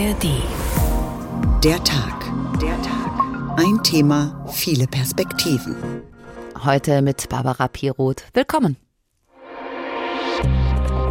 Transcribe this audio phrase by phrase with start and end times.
[0.00, 1.62] ARD.
[1.62, 2.32] Der Tag.
[2.58, 3.58] Der Tag.
[3.58, 5.76] Ein Thema, viele Perspektiven.
[6.64, 8.24] Heute mit Barbara Piroth.
[8.32, 8.78] Willkommen.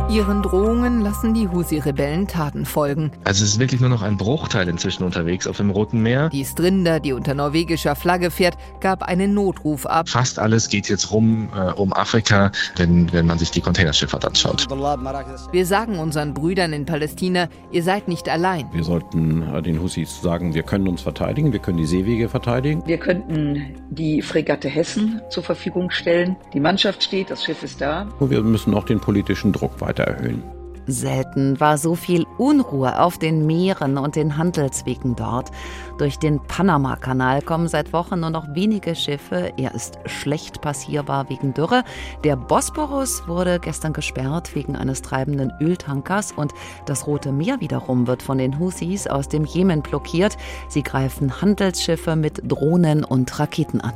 [0.09, 3.11] Ihren Drohungen lassen die Husi-Rebellen Taten folgen.
[3.25, 6.29] Also es ist wirklich nur noch ein Bruchteil inzwischen unterwegs auf dem Roten Meer.
[6.29, 10.09] Die Strinder, die unter norwegischer Flagge fährt, gab einen Notruf ab.
[10.09, 14.67] Fast alles geht jetzt rum äh, um Afrika, wenn, wenn man sich die Containerschifffahrt anschaut.
[15.51, 18.67] Wir sagen unseren Brüdern in Palästina, ihr seid nicht allein.
[18.73, 22.81] Wir sollten äh, den Husis sagen, wir können uns verteidigen, wir können die Seewege verteidigen.
[22.87, 26.35] Wir könnten die Fregatte Hessen zur Verfügung stellen.
[26.55, 28.07] Die Mannschaft steht, das Schiff ist da.
[28.17, 30.43] Und wir müssen auch den politischen Druck weiter erhöhen.
[30.91, 35.51] Selten war so viel Unruhe auf den Meeren und den Handelswegen dort.
[35.97, 39.53] Durch den Panamakanal kommen seit Wochen nur noch wenige Schiffe.
[39.57, 41.83] Er ist schlecht passierbar wegen Dürre.
[42.23, 46.53] Der Bosporus wurde gestern gesperrt wegen eines treibenden Öltankers und
[46.85, 50.37] das Rote Meer wiederum wird von den Houthis aus dem Jemen blockiert.
[50.69, 53.93] Sie greifen Handelsschiffe mit Drohnen und Raketen an.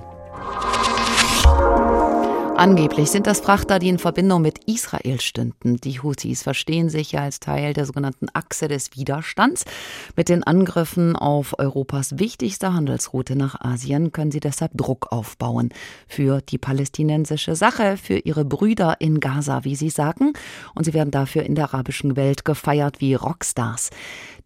[2.55, 5.77] Angeblich sind das Frachter, die in Verbindung mit Israel stünden.
[5.77, 9.65] Die Houthis verstehen sich ja als Teil der sogenannten Achse des Widerstands.
[10.15, 15.69] Mit den Angriffen auf Europas wichtigste Handelsroute nach Asien können sie deshalb Druck aufbauen.
[16.07, 20.33] Für die palästinensische Sache, für ihre Brüder in Gaza, wie sie sagen.
[20.75, 23.89] Und sie werden dafür in der arabischen Welt gefeiert wie Rockstars.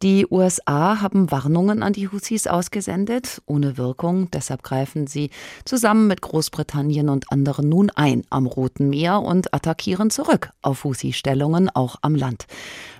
[0.03, 4.29] Die USA haben Warnungen an die Houthis ausgesendet, ohne Wirkung.
[4.29, 5.31] Deshalb greifen sie
[5.65, 11.71] zusammen mit Großbritannien und anderen nun ein am Roten Meer und attackieren zurück auf Houthi-Stellungen
[11.73, 12.45] auch am Land.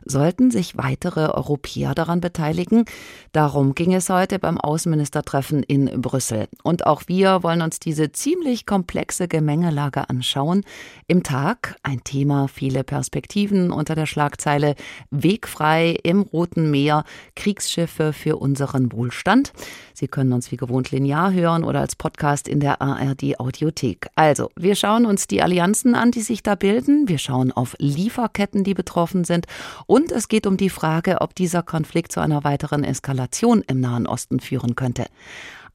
[0.10, 2.86] Sollten sich weitere Europäer daran beteiligen?
[3.34, 6.48] Darum ging es heute beim Außenministertreffen in Brüssel.
[6.64, 10.64] Und auch wir wollen uns diese ziemlich komplexe Gemengelage anschauen.
[11.08, 14.76] Im Tag ein Thema, viele Perspektiven unter der Schlagzeile
[15.12, 17.04] Wegfrei im Roten Meer,
[17.36, 19.52] Kriegsschiffe für unseren Wohlstand.
[19.94, 24.08] Sie können uns wie gewohnt linear hören oder als Podcast in der ARD Audiothek.
[24.16, 27.10] Also, wir schauen uns die Allianzen an, die sich da bilden.
[27.10, 29.48] Wir schauen auf Lieferketten, die betroffen sind.
[29.86, 34.08] Und es geht um die Frage, ob dieser Konflikt zu einer weiteren Eskalation im Nahen
[34.08, 35.06] Osten führen könnte.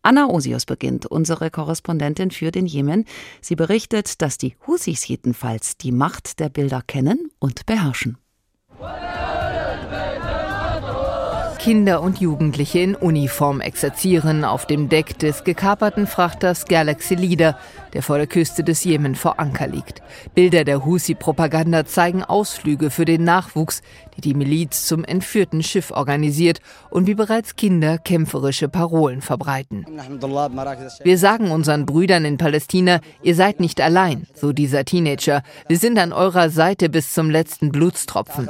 [0.03, 3.05] Anna Osius beginnt, unsere Korrespondentin für den Jemen.
[3.41, 8.19] Sie berichtet, dass die Husis jedenfalls die Macht der Bilder kennen und beherrschen.
[11.62, 17.56] Kinder und Jugendliche in Uniform exerzieren auf dem Deck des gekaperten Frachters Galaxy Leader,
[17.92, 20.03] der vor der Küste des Jemen vor Anker liegt.
[20.34, 23.82] Bilder der Husi-Propaganda zeigen Ausflüge für den Nachwuchs,
[24.16, 26.60] die die Miliz zum entführten Schiff organisiert
[26.91, 29.86] und wie bereits Kinder kämpferische Parolen verbreiten.
[31.03, 35.42] Wir sagen unseren Brüdern in Palästina, ihr seid nicht allein, so dieser Teenager.
[35.69, 38.48] Wir sind an eurer Seite bis zum letzten Blutstropfen.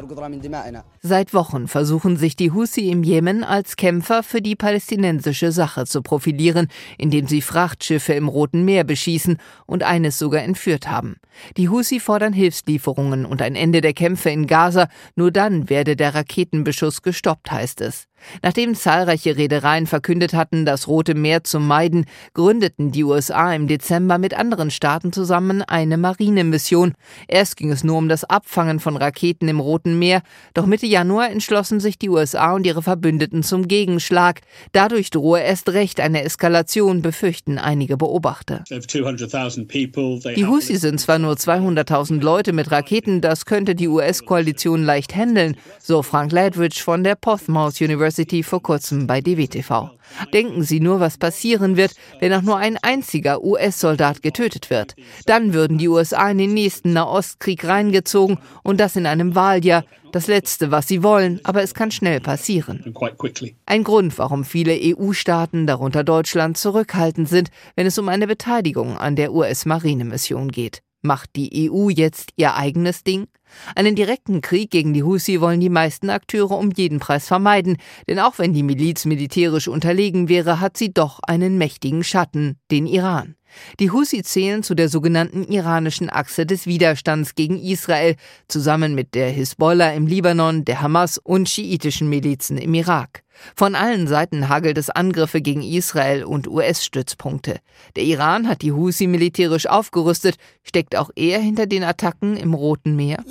[1.01, 6.03] Seit Wochen versuchen sich die Husi im Jemen als Kämpfer für die palästinensische Sache zu
[6.03, 9.32] profilieren, indem sie Frachtschiffe im Roten Meer beschießen
[9.67, 11.17] und eines sogar entführt haben.
[11.57, 16.15] Die Husi fordern Hilfslieferungen und ein Ende der Kämpfe in Gaza, nur dann werde der
[16.15, 18.09] Raketenbeschuss gestoppt, heißt es.
[18.43, 24.19] Nachdem zahlreiche Reedereien verkündet hatten, das Rote Meer zu meiden, gründeten die USA im Dezember
[24.19, 26.95] mit anderen Staaten zusammen eine Marinemission.
[27.29, 30.23] Erst ging es nur um das Abfangen von Raketen im Roten Meer,
[30.55, 34.41] doch Mitte Januar entschlossen sich die USA und ihre Verbündeten zum Gegenschlag.
[34.73, 38.65] Dadurch drohe erst recht eine Eskalation, befürchten einige Beobachter.
[40.37, 45.57] Die Husi sind zwar nur 200.000 Leute mit Raketen, das könnte die US-Koalition leicht handeln,
[45.79, 49.91] so Frank Ledwidge von der Portsmouth University University vor kurzem bei DWTV.
[50.35, 54.95] Denken Sie nur, was passieren wird, wenn auch nur ein einziger US-Soldat getötet wird.
[55.25, 59.85] Dann würden die USA in den nächsten Nahostkrieg reingezogen und das in einem Wahljahr.
[60.13, 62.95] Das Letzte, was sie wollen, aber es kann schnell passieren.
[63.65, 69.17] Ein Grund, warum viele EU-Staaten, darunter Deutschland, zurückhaltend sind, wenn es um eine Beteiligung an
[69.17, 70.83] der US-Marinemission geht.
[71.05, 73.27] Macht die EU jetzt ihr eigenes Ding?
[73.75, 78.21] Einen direkten Krieg gegen die Husi wollen die meisten Akteure um jeden Preis vermeiden, denn
[78.21, 83.35] auch wenn die Miliz militärisch unterlegen wäre, hat sie doch einen mächtigen Schatten, den Iran.
[83.81, 88.15] Die Husi zählen zu der sogenannten iranischen Achse des Widerstands gegen Israel,
[88.47, 93.25] zusammen mit der Hisbollah im Libanon, der Hamas und schiitischen Milizen im Irak.
[93.55, 97.57] Von allen Seiten hagelt es Angriffe gegen Israel und US-Stützpunkte.
[97.97, 102.97] Der Iran hat die Husi militärisch aufgerüstet, steckt auch er hinter den Attacken im Roten
[102.97, 103.25] Meer?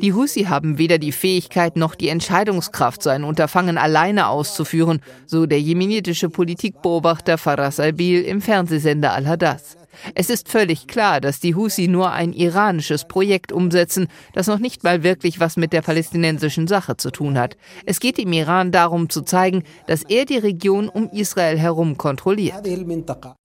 [0.00, 5.46] Die Husi haben weder die Fähigkeit noch die Entscheidungskraft, so ein Unterfangen alleine auszuführen, so
[5.46, 9.76] der jemenitische Politikbeobachter Faras Albil im Fernsehsender Al-Hadas.
[10.14, 14.84] Es ist völlig klar, dass die Husi nur ein iranisches Projekt umsetzen, das noch nicht
[14.84, 17.56] mal wirklich was mit der palästinensischen Sache zu tun hat.
[17.84, 22.56] Es geht im Iran darum zu zeigen, dass er die Region um Israel herum kontrolliert.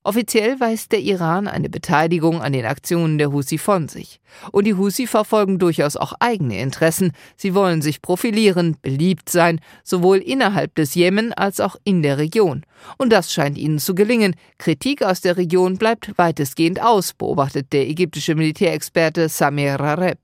[0.04, 4.20] Offiziell weist der Iran eine Beteiligung an den Aktionen der Husi von sich.
[4.52, 7.12] Und die Husi verfolgen durchaus auch eigene Interessen.
[7.38, 12.66] Sie wollen sich profilieren, beliebt sein, sowohl innerhalb des Jemen als auch in der Region.
[12.98, 14.36] Und das scheint ihnen zu gelingen.
[14.58, 20.18] Kritik aus der Region bleibt weitestgehend aus, beobachtet der ägyptische Militärexperte Samir Rareb.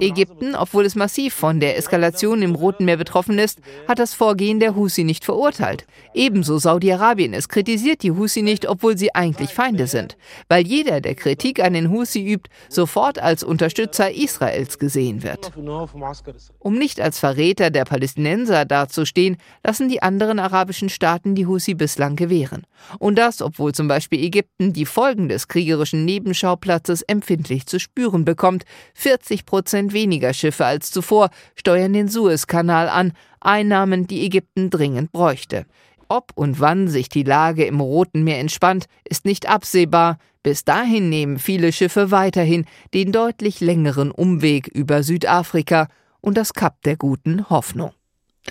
[0.00, 4.58] Ägypten, obwohl es massiv von der Eskalation im Roten Meer betroffen ist, hat das Vorgehen
[4.58, 5.86] der Husi nicht verurteilt.
[6.14, 7.34] Ebenso Saudi-Arabien.
[7.34, 10.16] Es kritisiert die Husi nicht, obwohl sie eigentlich Feinde sind.
[10.48, 15.52] Weil jeder, der Kritik an den Husi übt, sofort als Unterstützer Israels gesehen wird.
[16.58, 22.16] Um nicht als Verräter der Palästinenser dazustehen, lassen die anderen arabischen Staaten die Husi bislang
[22.16, 22.62] gewähren.
[22.98, 28.64] Und das, obwohl zum Beispiel Ägypten die Folgen des kriegerischen Nebenschauplatzes empfindlich zu spüren bekommt.
[28.94, 35.66] 40 Prozent weniger Schiffe als zuvor steuern den Suezkanal an, Einnahmen, die Ägypten dringend bräuchte.
[36.08, 40.18] Ob und wann sich die Lage im Roten Meer entspannt, ist nicht absehbar.
[40.42, 45.88] Bis dahin nehmen viele Schiffe weiterhin den deutlich längeren Umweg über Südafrika
[46.20, 47.92] und das Kap der guten Hoffnung.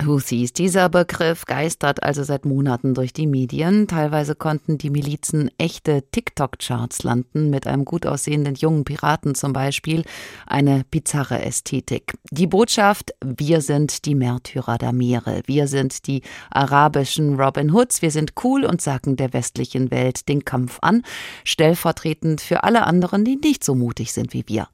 [0.05, 0.53] Houthis.
[0.53, 3.87] Dieser Begriff geistert also seit Monaten durch die Medien.
[3.87, 10.03] Teilweise konnten die Milizen echte TikTok-Charts landen, mit einem gut aussehenden jungen Piraten zum Beispiel.
[10.45, 12.13] Eine bizarre Ästhetik.
[12.31, 15.41] Die Botschaft, wir sind die Märtyrer der Meere.
[15.45, 18.01] Wir sind die arabischen Robin Hoods.
[18.01, 21.03] Wir sind cool und sagen der westlichen Welt den Kampf an.
[21.43, 24.67] Stellvertretend für alle anderen, die nicht so mutig sind wie wir.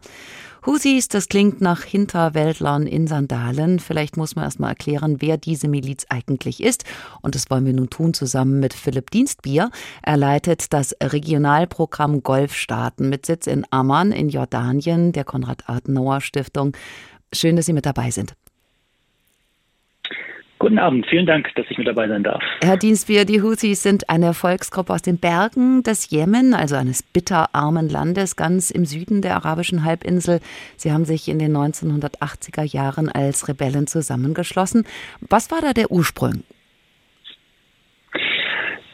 [0.66, 3.80] Husis, das klingt nach Hinterwäldlern in Sandalen.
[3.80, 6.86] Vielleicht muss man erst mal erklären, wer diese Miliz eigentlich ist.
[7.22, 9.72] Und das wollen wir nun tun zusammen mit Philipp Dienstbier.
[10.04, 16.78] Er leitet das Regionalprogramm Golfstaaten mit Sitz in Amman in Jordanien der Konrad-Adenauer-Stiftung.
[17.34, 18.34] Schön, dass Sie mit dabei sind.
[20.64, 22.42] Guten Abend, vielen Dank, dass ich mit dabei sein darf.
[22.64, 27.90] Herr Dienstbier, die Houthis sind eine Volksgruppe aus den Bergen des Jemen, also eines bitterarmen
[27.90, 30.40] Landes ganz im Süden der arabischen Halbinsel.
[30.78, 34.86] Sie haben sich in den 1980er Jahren als Rebellen zusammengeschlossen.
[35.20, 36.44] Was war da der Ursprung?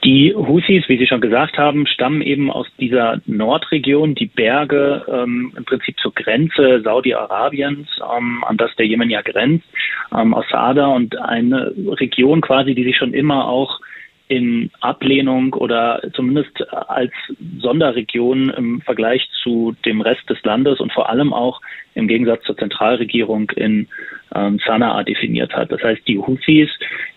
[0.09, 5.53] Die Husis, wie Sie schon gesagt haben, stammen eben aus dieser Nordregion, die Berge ähm,
[5.55, 9.67] im Prinzip zur Grenze Saudi-Arabiens, ähm, an das der Jemen ja grenzt,
[10.11, 10.87] ähm, aus Saada.
[10.87, 13.81] Und eine Region quasi, die sich schon immer auch
[14.29, 17.11] in Ablehnung oder zumindest als
[17.57, 21.61] Sonderregion im Vergleich zu dem Rest des Landes und vor allem auch
[21.95, 23.87] im Gegensatz zur Zentralregierung in
[24.35, 25.71] ähm, Sanaa definiert hat.
[25.71, 26.69] Das heißt, die Houthis,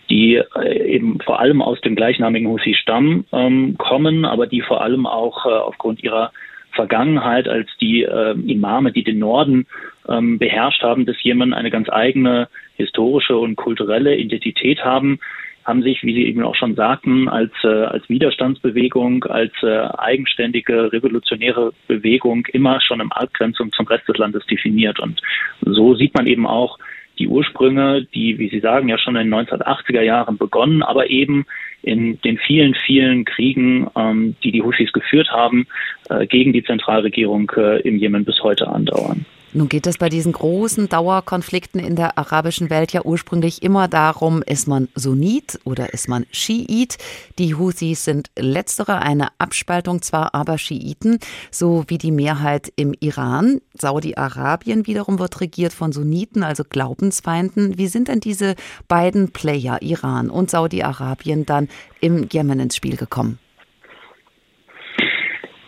[0.09, 5.05] die äh, eben vor allem aus dem gleichnamigen Houthi-Stamm ähm, kommen, aber die vor allem
[5.05, 6.31] auch äh, aufgrund ihrer
[6.71, 9.67] Vergangenheit als die äh, Imame, die den Norden
[10.09, 15.19] ähm, beherrscht haben, des Jemen eine ganz eigene historische und kulturelle Identität haben,
[15.65, 20.91] haben sich, wie Sie eben auch schon sagten, als, äh, als Widerstandsbewegung, als äh, eigenständige
[20.91, 24.99] revolutionäre Bewegung immer schon im Abgrenzung zum Rest des Landes definiert.
[24.99, 25.21] Und
[25.61, 26.77] so sieht man eben auch
[27.19, 31.45] die Ursprünge, die, wie Sie sagen, ja schon in den 1980er Jahren begonnen, aber eben
[31.83, 35.67] in den vielen, vielen Kriegen, ähm, die die Hushis geführt haben,
[36.09, 39.25] äh, gegen die Zentralregierung äh, im Jemen bis heute andauern.
[39.55, 44.41] Nun geht es bei diesen großen Dauerkonflikten in der arabischen Welt ja ursprünglich immer darum,
[44.41, 46.97] ist man Sunnit oder ist man Schiit?
[47.37, 51.19] Die Houthis sind letztere, eine Abspaltung zwar, aber Schiiten,
[51.51, 53.61] so wie die Mehrheit im Iran.
[53.79, 57.77] Saudi-Arabien wiederum wird regiert von Sunniten, also Glaubensfeinden.
[57.77, 58.55] Wie sind denn diese
[58.87, 61.69] beiden Player, Iran und Saudi-Arabien, dann
[62.01, 63.37] im Jemen ins Spiel gekommen?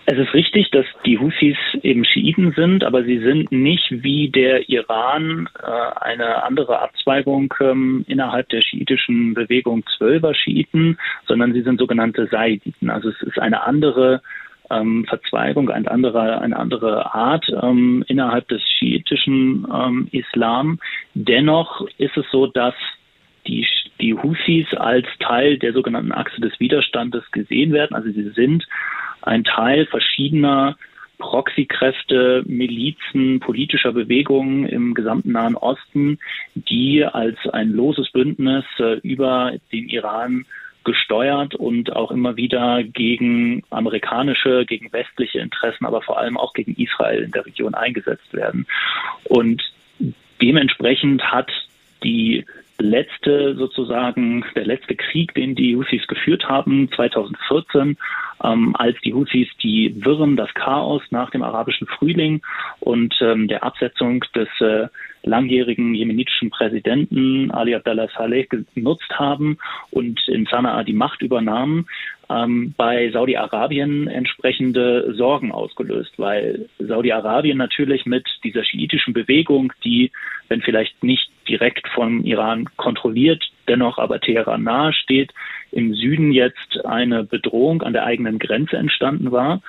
[0.07, 4.69] Es ist richtig, dass die Houthis eben Schiiten sind, aber sie sind nicht wie der
[4.69, 5.65] Iran äh,
[5.99, 12.91] eine andere Abzweigung ähm, innerhalb der schiitischen Bewegung Zwölfer Schiiten, sondern sie sind sogenannte Saiditen.
[12.91, 14.21] Also es ist eine andere
[14.69, 19.65] ähm, Verzweigung, eine andere, eine andere Art ähm, innerhalb des schiitischen
[20.11, 20.79] Islam.
[21.15, 22.75] Dennoch ist es so, dass
[23.47, 23.67] die,
[24.01, 27.95] die Houthis als Teil der sogenannten Achse des Widerstandes gesehen werden.
[27.95, 28.65] Also sie sind
[29.21, 30.77] ein Teil verschiedener
[31.17, 36.19] Proxykräfte, Milizen, politischer Bewegungen im gesamten Nahen Osten,
[36.53, 40.45] die als ein loses Bündnis äh, über den Iran
[40.83, 46.75] gesteuert und auch immer wieder gegen amerikanische, gegen westliche Interessen, aber vor allem auch gegen
[46.75, 48.67] Israel in der Region eingesetzt werden.
[49.23, 49.63] Und
[50.41, 51.49] dementsprechend hat
[52.03, 52.45] die
[52.77, 57.97] letzte sozusagen, der letzte Krieg, den die Houthis geführt haben, 2014,
[58.43, 62.41] ähm, als die Houthis die Wirren, das Chaos nach dem arabischen Frühling
[62.79, 64.87] und ähm, der Absetzung des äh,
[65.23, 69.57] langjährigen jemenitischen Präsidenten Ali Abdullah Saleh genutzt haben
[69.91, 71.87] und in Sanaa die Macht übernahmen,
[72.29, 80.11] ähm, bei Saudi-Arabien entsprechende Sorgen ausgelöst, weil Saudi-Arabien natürlich mit dieser schiitischen Bewegung, die,
[80.47, 85.33] wenn vielleicht nicht direkt vom Iran kontrolliert, dennoch aber Teheran nahe steht,
[85.71, 89.61] im Süden jetzt eine Bedrohung an der eigenen Grenze entstanden war.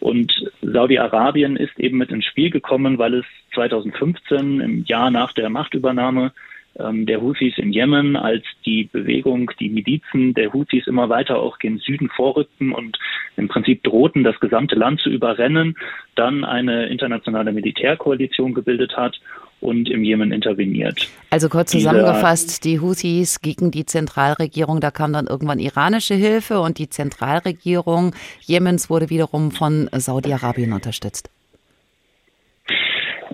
[0.00, 5.50] Und Saudi-Arabien ist eben mit ins Spiel gekommen, weil es 2015, im Jahr nach der
[5.50, 6.32] Machtübernahme,
[6.78, 11.58] ähm, der Houthis in Jemen, als die Bewegung, die Milizen der Houthis immer weiter auch
[11.58, 12.98] gen Süden vorrückten und
[13.36, 15.76] im Prinzip drohten, das gesamte Land zu überrennen,
[16.14, 19.20] dann eine internationale Militärkoalition gebildet hat
[19.62, 21.08] und im Jemen interveniert.
[21.30, 26.78] Also kurz zusammengefasst, die Houthis gegen die Zentralregierung, da kam dann irgendwann iranische Hilfe und
[26.78, 31.30] die Zentralregierung Jemens wurde wiederum von Saudi-Arabien unterstützt.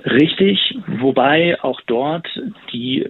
[0.05, 2.27] Richtig, wobei auch dort
[2.73, 3.07] die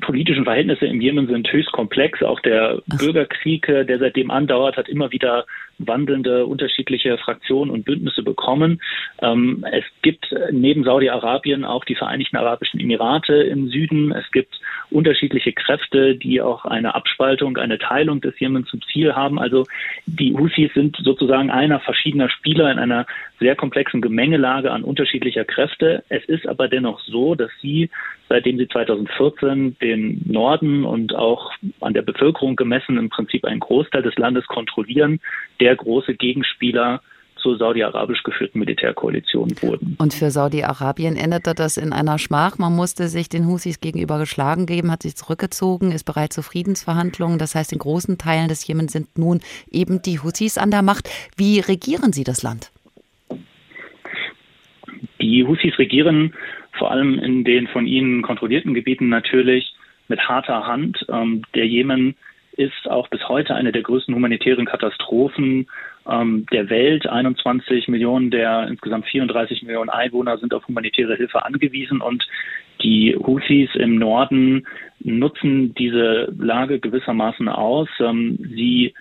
[0.00, 2.22] politischen Verhältnisse im Jemen sind höchst komplex.
[2.22, 5.46] Auch der Bürgerkrieg, der seitdem andauert, hat immer wieder
[5.78, 8.80] wandelnde unterschiedliche Fraktionen und Bündnisse bekommen.
[9.20, 14.12] Ähm, es gibt neben Saudi-Arabien auch die Vereinigten Arabischen Emirate im Süden.
[14.12, 19.38] Es gibt unterschiedliche Kräfte, die auch eine Abspaltung, eine Teilung des Jemen zum Ziel haben.
[19.38, 19.64] Also
[20.06, 23.06] die Houthis sind sozusagen einer verschiedener Spieler in einer
[23.38, 26.02] sehr komplexen Gemengelage an unterschiedlicher Kräfte.
[26.08, 27.90] Es ist aber dennoch so, dass sie,
[28.28, 34.02] seitdem sie 2014 den Norden und auch an der Bevölkerung gemessen im Prinzip einen Großteil
[34.02, 35.20] des Landes kontrollieren,
[35.60, 37.00] der große Gegenspieler
[37.40, 39.96] zur saudi-arabisch geführten Militärkoalition wurden.
[39.98, 42.58] Und für Saudi-Arabien endete das in einer Schmach.
[42.58, 47.38] Man musste sich den Husis gegenüber geschlagen geben, hat sich zurückgezogen, ist bereit zu Friedensverhandlungen.
[47.38, 51.08] Das heißt, in großen Teilen des Jemen sind nun eben die Husis an der Macht.
[51.36, 52.70] Wie regieren sie das Land?
[55.20, 56.34] Die Husis regieren
[56.72, 59.74] vor allem in den von ihnen kontrollierten Gebieten natürlich
[60.06, 61.04] mit harter Hand.
[61.08, 62.14] Ähm, der Jemen
[62.58, 65.68] ist auch bis heute eine der größten humanitären Katastrophen
[66.08, 67.06] ähm, der Welt.
[67.06, 72.26] 21 Millionen der insgesamt 34 Millionen Einwohner sind auf humanitäre Hilfe angewiesen und
[72.82, 74.66] die Houthis im Norden
[74.98, 77.88] nutzen diese Lage gewissermaßen aus.
[78.00, 78.92] Ähm, sie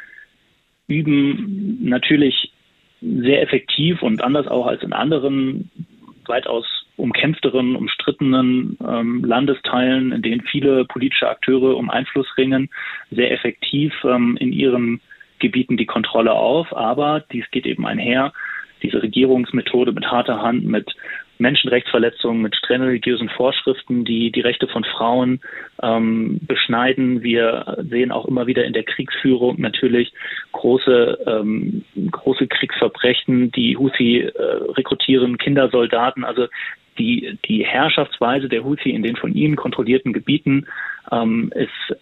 [0.88, 2.54] üben natürlich
[3.02, 5.72] sehr effektiv und anders auch als in anderen
[6.28, 6.66] weitaus
[6.98, 12.70] umkämpfteren, umstrittenen ähm, Landesteilen, in denen viele politische Akteure um Einfluss ringen,
[13.12, 15.00] sehr effektiv ähm, in ihren
[15.40, 16.76] Gebieten die Kontrolle auf.
[16.76, 18.34] Aber dies geht eben einher,
[18.82, 20.94] diese Regierungsmethode mit harter Hand, mit
[21.40, 25.40] Menschenrechtsverletzungen, mit strengen religiösen Vorschriften, die die Rechte von Frauen
[25.82, 27.22] ähm, beschneiden.
[27.22, 30.14] Wir sehen auch immer wieder in der Kriegsführung natürlich
[30.52, 33.52] große, ähm, große Kriegsverbrechen.
[33.52, 34.42] Die Houthi äh,
[34.76, 36.24] rekrutieren Kindersoldaten.
[36.24, 36.48] Also
[36.98, 40.68] die, die Herrschaftsweise der Houthi in den von ihnen kontrollierten Gebieten
[41.12, 41.98] ähm, ist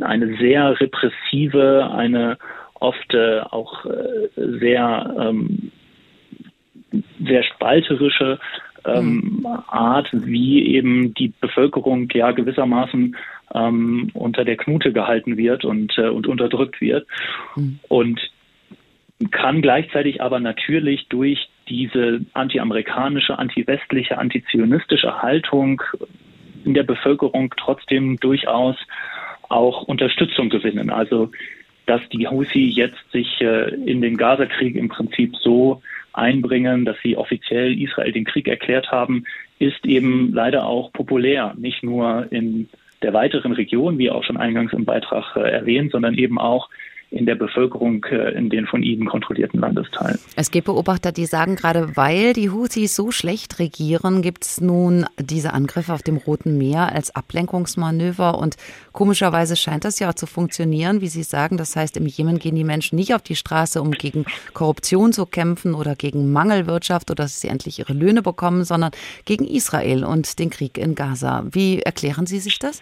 [0.00, 2.38] eine sehr repressive, eine
[2.74, 5.70] oft äh, auch äh, sehr, ähm,
[7.20, 8.38] sehr spalterische
[8.84, 9.46] ähm, mhm.
[9.66, 13.16] Art, wie eben die Bevölkerung ja gewissermaßen
[13.54, 17.06] ähm, unter der Knute gehalten wird und, äh, und unterdrückt wird.
[17.56, 17.80] Mhm.
[17.88, 18.20] Und
[19.30, 25.82] kann gleichzeitig aber natürlich durch diese anti-amerikanische, anti-westliche, anti-zionistische Haltung
[26.64, 28.76] in der Bevölkerung trotzdem durchaus
[29.48, 30.90] auch Unterstützung gewinnen.
[30.90, 31.30] Also
[31.86, 35.82] dass die Houthi jetzt sich äh, in den Gazakrieg im Prinzip so
[36.12, 39.24] einbringen, dass sie offiziell Israel den Krieg erklärt haben,
[39.58, 42.68] ist eben leider auch populär, nicht nur in
[43.02, 46.68] der weiteren Region, wie auch schon eingangs im Beitrag äh, erwähnt, sondern eben auch
[47.16, 50.18] in der Bevölkerung äh, in den von ihnen kontrollierten Landesteilen.
[50.36, 55.06] Es gibt Beobachter, die sagen, gerade weil die Houthis so schlecht regieren, gibt es nun
[55.20, 58.38] diese Angriffe auf dem Roten Meer als Ablenkungsmanöver.
[58.38, 58.56] Und
[58.92, 61.56] komischerweise scheint das ja auch zu funktionieren, wie Sie sagen.
[61.58, 65.26] Das heißt, im Jemen gehen die Menschen nicht auf die Straße, um gegen Korruption zu
[65.26, 68.92] kämpfen oder gegen Mangelwirtschaft oder dass sie endlich ihre Löhne bekommen, sondern
[69.24, 71.44] gegen Israel und den Krieg in Gaza.
[71.50, 72.80] Wie erklären Sie sich das?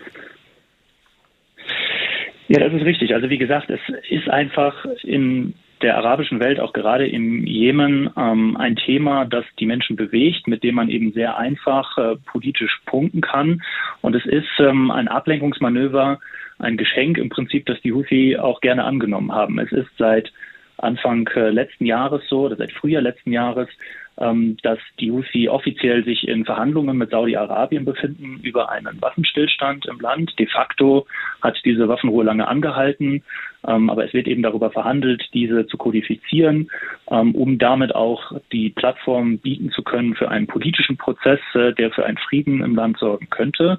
[2.48, 3.14] Ja, das ist richtig.
[3.14, 8.56] Also wie gesagt, es ist einfach in der arabischen Welt, auch gerade im Jemen, ähm,
[8.56, 13.20] ein Thema, das die Menschen bewegt, mit dem man eben sehr einfach äh, politisch punkten
[13.20, 13.62] kann.
[14.00, 16.20] Und es ist ähm, ein Ablenkungsmanöver,
[16.58, 19.58] ein Geschenk im Prinzip, das die Houthi auch gerne angenommen haben.
[19.58, 20.32] Es ist seit
[20.78, 23.68] Anfang äh, letzten Jahres so, oder seit Frühjahr letzten Jahres,
[24.16, 30.38] dass die Houthi offiziell sich in Verhandlungen mit Saudi-Arabien befinden über einen Waffenstillstand im Land.
[30.38, 31.06] De facto
[31.42, 33.24] hat diese Waffenruhe lange angehalten.
[33.66, 36.70] Ähm, aber es wird eben darüber verhandelt, diese zu kodifizieren,
[37.10, 41.90] ähm, um damit auch die Plattform bieten zu können für einen politischen Prozess, äh, der
[41.90, 43.78] für einen Frieden im Land sorgen könnte.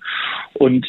[0.53, 0.87] Und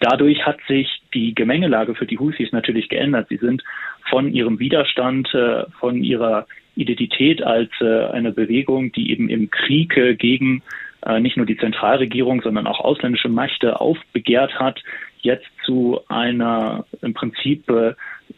[0.00, 3.28] dadurch hat sich die Gemengelage für die Houthis natürlich geändert.
[3.28, 3.62] Sie sind
[4.08, 9.94] von ihrem Widerstand, äh, von ihrer Identität als äh, eine Bewegung, die eben im Krieg
[10.18, 10.62] gegen
[11.20, 14.82] nicht nur die Zentralregierung, sondern auch ausländische Mächte aufbegehrt hat,
[15.20, 17.70] jetzt zu einer im Prinzip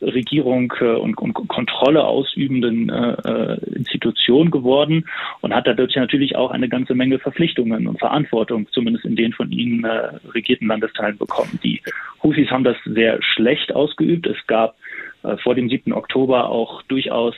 [0.01, 5.07] Regierung äh, und, und, Kontrolle ausübenden äh, äh, Institution geworden
[5.41, 9.51] und hat dadurch natürlich auch eine ganze Menge Verpflichtungen und Verantwortung, zumindest in den von
[9.51, 11.59] ihnen äh, regierten Landesteilen bekommen.
[11.63, 11.81] Die
[12.23, 14.27] Houthis haben das sehr schlecht ausgeübt.
[14.27, 14.77] Es gab
[15.23, 15.93] äh, vor dem 7.
[15.93, 17.35] Oktober auch durchaus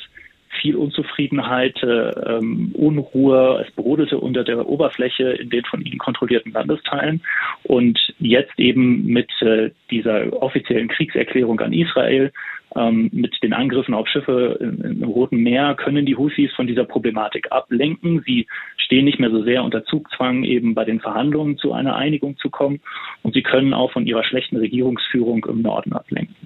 [0.60, 3.64] viel Unzufriedenheit, äh, ähm, Unruhe.
[3.66, 7.22] Es brodelte unter der Oberfläche in den von ihnen kontrollierten Landesteilen.
[7.64, 12.32] Und jetzt eben mit äh, dieser offiziellen Kriegserklärung an Israel,
[12.76, 16.84] ähm, mit den Angriffen auf Schiffe im, im Roten Meer, können die Houthis von dieser
[16.84, 18.22] Problematik ablenken.
[18.26, 18.46] Sie
[18.76, 22.50] stehen nicht mehr so sehr unter Zugzwang, eben bei den Verhandlungen zu einer Einigung zu
[22.50, 22.80] kommen.
[23.22, 26.36] Und sie können auch von ihrer schlechten Regierungsführung im Norden ablenken.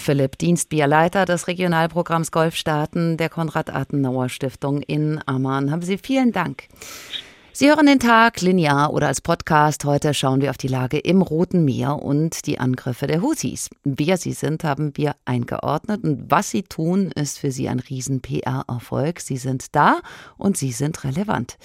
[0.00, 5.70] Philipp Dienstbier, Leiter des Regionalprogramms Golfstaaten der Konrad-Adenauer-Stiftung in Amman.
[5.70, 6.64] Haben Sie vielen Dank.
[7.60, 9.84] Sie hören den Tag linear oder als Podcast.
[9.84, 13.68] Heute schauen wir auf die Lage im Roten Meer und die Angriffe der Houthis.
[13.84, 18.22] Wer sie sind, haben wir eingeordnet und was sie tun, ist für sie ein riesen
[18.22, 19.20] PR-Erfolg.
[19.20, 20.00] Sie sind da
[20.38, 21.58] und sie sind relevant.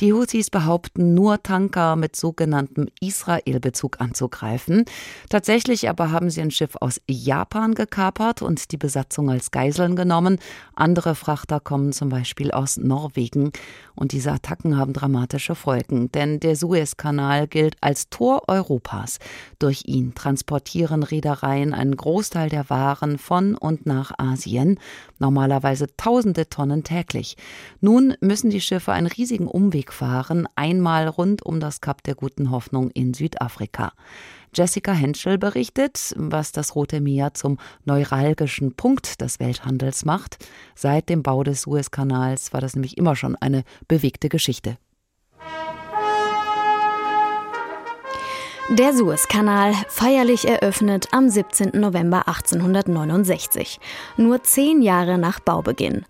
[0.00, 4.84] Die Houthis behaupten nur Tanker mit sogenanntem Israel-Bezug anzugreifen.
[5.30, 10.40] Tatsächlich aber haben sie ein Schiff aus Japan gekapert und die Besatzung als Geiseln genommen.
[10.74, 13.50] Andere Frachter kommen zum Beispiel aus Norwegen
[13.94, 19.18] und diese Attacken haben dramatisch dramatische Folgen, denn der Suezkanal gilt als Tor Europas.
[19.58, 24.78] Durch ihn transportieren Reedereien einen Großteil der Waren von und nach Asien,
[25.18, 27.36] normalerweise tausende Tonnen täglich.
[27.80, 32.50] Nun müssen die Schiffe einen riesigen Umweg fahren, einmal rund um das Kap der Guten
[32.50, 33.92] Hoffnung in Südafrika.
[34.54, 40.38] Jessica Henschel berichtet, was das Rote Meer zum neuralgischen Punkt des Welthandels macht.
[40.74, 44.78] Seit dem Bau des Suezkanals war das nämlich immer schon eine bewegte Geschichte.
[48.70, 51.70] Der Suezkanal, feierlich eröffnet am 17.
[51.72, 53.80] November 1869,
[54.18, 56.04] nur zehn Jahre nach Baubeginn.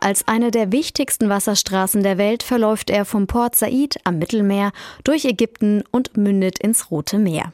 [0.00, 4.72] Als eine der wichtigsten Wasserstraßen der Welt verläuft er vom Port Said am Mittelmeer
[5.04, 7.52] durch Ägypten und mündet ins Rote Meer.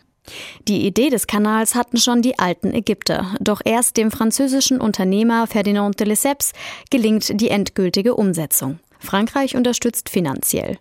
[0.68, 5.98] Die Idee des Kanals hatten schon die alten Ägypter, doch erst dem französischen Unternehmer Ferdinand
[5.98, 6.52] de Lesseps
[6.90, 8.78] gelingt die endgültige Umsetzung.
[9.00, 10.78] Frankreich unterstützt finanziell.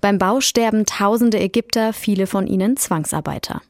[0.00, 3.62] Beim Bau sterben tausende Ägypter, viele von ihnen Zwangsarbeiter.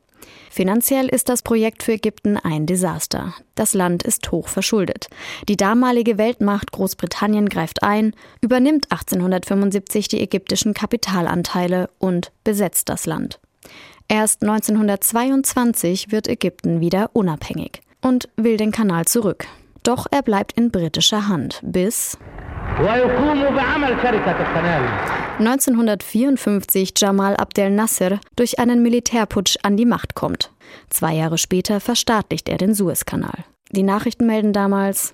[0.51, 3.35] Finanziell ist das Projekt für Ägypten ein Desaster.
[3.55, 5.09] Das Land ist hoch verschuldet.
[5.51, 13.39] Die damalige Weltmacht Großbritannien greift ein, übernimmt 1875 die ägyptischen Kapitalanteile und besetzt das Land.
[14.09, 19.47] Erst 1922 wird Ägypten wieder unabhängig und will den Kanal zurück.
[19.87, 22.19] Doch er bleibt in britischer Hand bis
[25.39, 30.51] 1954 Jamal Abdel Nasser durch einen Militärputsch an die Macht kommt.
[30.91, 33.45] Zwei Jahre später verstaatlicht er den Suezkanal.
[33.71, 35.13] Die Nachrichten melden damals,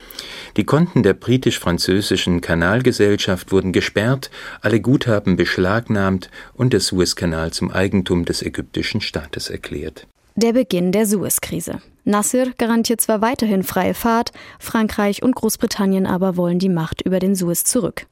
[0.57, 4.31] die Konten der britisch-französischen Kanalgesellschaft wurden gesperrt,
[4.63, 10.07] alle Guthaben beschlagnahmt und der Suezkanal zum Eigentum des ägyptischen Staates erklärt.
[10.35, 11.83] Der Beginn der Suez-Krise.
[12.05, 17.37] Nasser garantiert zwar weiterhin freie Fahrt, Frankreich und Großbritannien aber wollen die Macht über den
[17.37, 18.07] Suez zurück.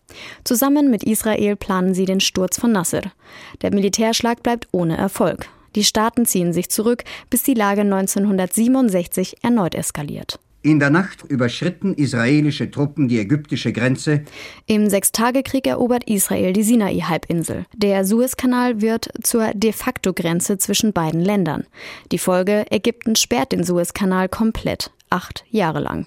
[0.45, 3.03] Zusammen mit Israel planen sie den Sturz von Nasser.
[3.63, 5.49] Der Militärschlag bleibt ohne Erfolg.
[5.75, 10.39] Die Staaten ziehen sich zurück, bis die Lage 1967 erneut eskaliert.
[10.63, 14.25] In der Nacht überschritten israelische Truppen die ägyptische Grenze.
[14.67, 17.65] Im Sechstagekrieg erobert Israel die Sinai-Halbinsel.
[17.75, 21.65] Der Suezkanal wird zur de facto Grenze zwischen beiden Ländern.
[22.13, 26.07] Die Folge: Ägypten sperrt den Suezkanal komplett, acht Jahre lang.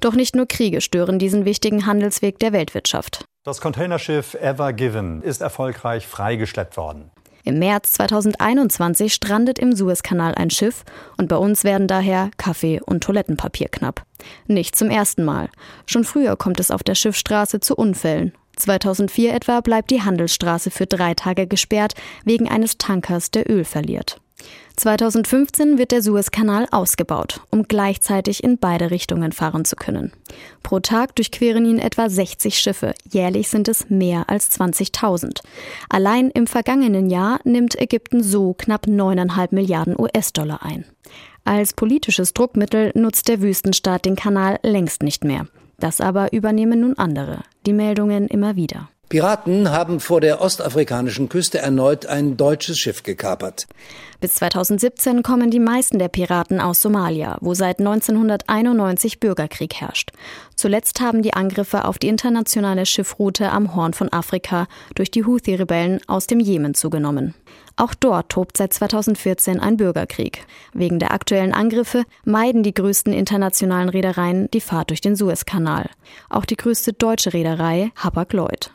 [0.00, 3.24] Doch nicht nur Kriege stören diesen wichtigen Handelsweg der Weltwirtschaft.
[3.44, 7.11] Das Containerschiff Ever Given ist erfolgreich freigeschleppt worden.
[7.44, 10.84] Im März 2021 strandet im Suezkanal ein Schiff
[11.16, 14.04] und bei uns werden daher Kaffee und Toilettenpapier knapp.
[14.46, 15.48] Nicht zum ersten Mal.
[15.86, 18.32] Schon früher kommt es auf der Schiffsstraße zu Unfällen.
[18.56, 24.20] 2004 etwa bleibt die Handelsstraße für drei Tage gesperrt wegen eines Tankers, der Öl verliert.
[24.76, 30.12] 2015 wird der Suezkanal ausgebaut, um gleichzeitig in beide Richtungen fahren zu können.
[30.62, 35.40] Pro Tag durchqueren ihn etwa 60 Schiffe, jährlich sind es mehr als 20.000.
[35.88, 40.84] Allein im vergangenen Jahr nimmt Ägypten so knapp 9,5 Milliarden US-Dollar ein.
[41.44, 45.46] Als politisches Druckmittel nutzt der Wüstenstaat den Kanal längst nicht mehr.
[45.78, 47.40] Das aber übernehmen nun andere.
[47.66, 48.88] Die Meldungen immer wieder.
[49.12, 53.66] Piraten haben vor der ostafrikanischen Küste erneut ein deutsches Schiff gekapert.
[54.22, 60.12] Bis 2017 kommen die meisten der Piraten aus Somalia, wo seit 1991 Bürgerkrieg herrscht.
[60.56, 66.00] Zuletzt haben die Angriffe auf die internationale Schiffroute am Horn von Afrika durch die Houthi-Rebellen
[66.06, 67.34] aus dem Jemen zugenommen.
[67.76, 70.46] Auch dort tobt seit 2014 ein Bürgerkrieg.
[70.72, 75.90] Wegen der aktuellen Angriffe meiden die größten internationalen Reedereien die Fahrt durch den Suezkanal.
[76.30, 78.70] Auch die größte deutsche Reederei, Hapag-Lloyd.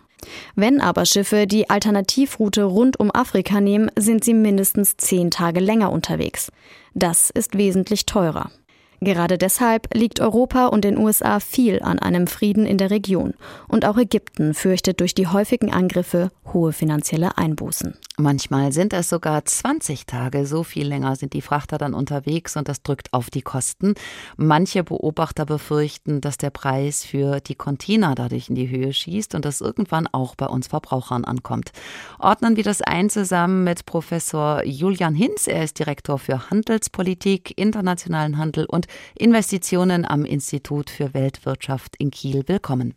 [0.55, 5.91] Wenn aber Schiffe die Alternativroute rund um Afrika nehmen, sind sie mindestens zehn Tage länger
[5.91, 6.51] unterwegs.
[6.93, 8.51] Das ist wesentlich teurer.
[8.99, 13.33] Gerade deshalb liegt Europa und den USA viel an einem Frieden in der Region.
[13.67, 17.95] Und auch Ägypten fürchtet durch die häufigen Angriffe hohe finanzielle Einbußen.
[18.19, 22.67] Manchmal sind es sogar 20 Tage, so viel länger sind die Frachter dann unterwegs und
[22.67, 23.93] das drückt auf die Kosten.
[24.37, 29.45] Manche Beobachter befürchten, dass der Preis für die Container dadurch in die Höhe schießt und
[29.45, 31.71] das irgendwann auch bei uns Verbrauchern ankommt.
[32.17, 35.45] Ordnen wir das ein zusammen mit Professor Julian Hinz.
[35.45, 42.43] Er ist Direktor für Handelspolitik, internationalen Handel und Investitionen am Institut für Weltwirtschaft in Kiel.
[42.47, 42.93] Willkommen.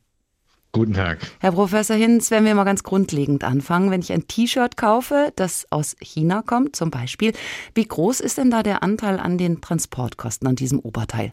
[0.72, 1.18] Guten Tag.
[1.40, 5.66] Herr Professor Hinz, wenn wir mal ganz grundlegend anfangen, wenn ich ein T-Shirt kaufe, das
[5.70, 7.32] aus China kommt zum Beispiel,
[7.74, 11.32] wie groß ist denn da der Anteil an den Transportkosten an diesem Oberteil?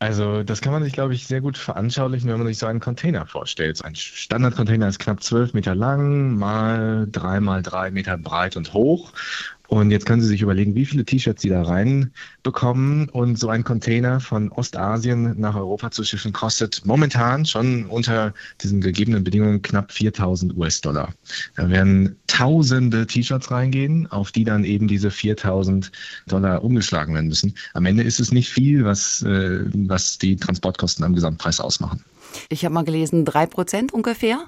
[0.00, 2.78] Also das kann man sich, glaube ich, sehr gut veranschaulichen, wenn man sich so einen
[2.78, 3.84] Container vorstellt.
[3.84, 9.12] Ein Standardcontainer ist knapp zwölf Meter lang, mal drei mal drei Meter breit und hoch.
[9.68, 13.10] Und jetzt können Sie sich überlegen, wie viele T-Shirts Sie da reinbekommen.
[13.10, 18.80] Und so ein Container von Ostasien nach Europa zu schiffen kostet momentan schon unter diesen
[18.80, 21.12] gegebenen Bedingungen knapp 4000 US-Dollar.
[21.56, 25.92] Da werden tausende T-Shirts reingehen, auf die dann eben diese 4000
[26.26, 27.54] Dollar umgeschlagen werden müssen.
[27.74, 32.02] Am Ende ist es nicht viel, was, äh, was die Transportkosten am Gesamtpreis ausmachen.
[32.48, 34.46] Ich habe mal gelesen, drei Prozent ungefähr?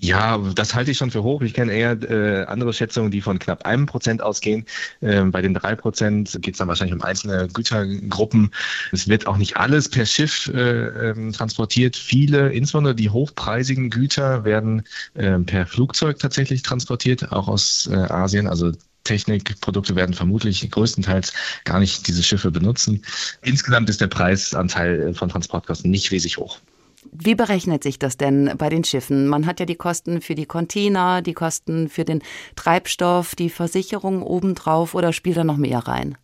[0.00, 1.42] Ja, das halte ich schon für hoch.
[1.42, 4.64] Ich kenne eher äh, andere Schätzungen, die von knapp einem Prozent ausgehen.
[5.02, 8.52] Ähm, bei den drei Prozent geht es dann wahrscheinlich um einzelne Gütergruppen.
[8.92, 11.96] Es wird auch nicht alles per Schiff äh, ähm, transportiert.
[11.96, 14.84] Viele, insbesondere die hochpreisigen Güter, werden
[15.14, 18.46] äh, per Flugzeug tatsächlich transportiert, auch aus äh, Asien.
[18.46, 21.32] Also Technikprodukte werden vermutlich größtenteils
[21.64, 23.02] gar nicht diese Schiffe benutzen.
[23.42, 26.58] Insgesamt ist der Preisanteil von Transportkosten nicht riesig hoch.
[27.12, 29.26] Wie berechnet sich das denn bei den Schiffen?
[29.26, 32.22] Man hat ja die Kosten für die Container, die Kosten für den
[32.56, 36.16] Treibstoff, die Versicherung obendrauf oder spielt da noch mehr rein?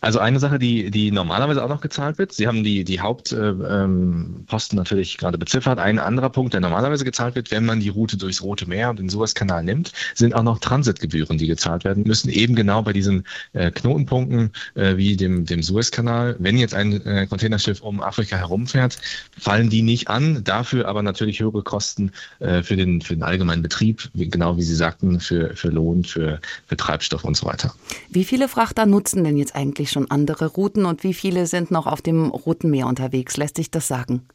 [0.00, 3.64] Also eine Sache, die, die normalerweise auch noch gezahlt wird, Sie haben die, die Hauptposten
[3.64, 5.80] äh, ähm, natürlich gerade beziffert.
[5.80, 9.00] Ein anderer Punkt, der normalerweise gezahlt wird, wenn man die Route durchs Rote Meer und
[9.00, 13.24] den Suezkanal nimmt, sind auch noch Transitgebühren, die gezahlt werden müssen, eben genau bei diesen
[13.54, 16.36] äh, Knotenpunkten äh, wie dem, dem Suezkanal.
[16.38, 18.98] Wenn jetzt ein Containerschiff um Afrika herumfährt,
[19.36, 24.10] fallen die nicht an, dafür aber natürlich höhere Kosten für, den, für den allgemeinen Betrieb,
[24.14, 27.74] genau wie Sie sagten, für, für Lohn, für, für Treibstoff und so weiter.
[28.10, 31.86] Wie viele Frachter nutzen denn jetzt eigentlich schon andere Routen und wie viele sind noch
[31.86, 33.36] auf dem Roten Meer unterwegs?
[33.36, 34.28] Lässt sich das sagen?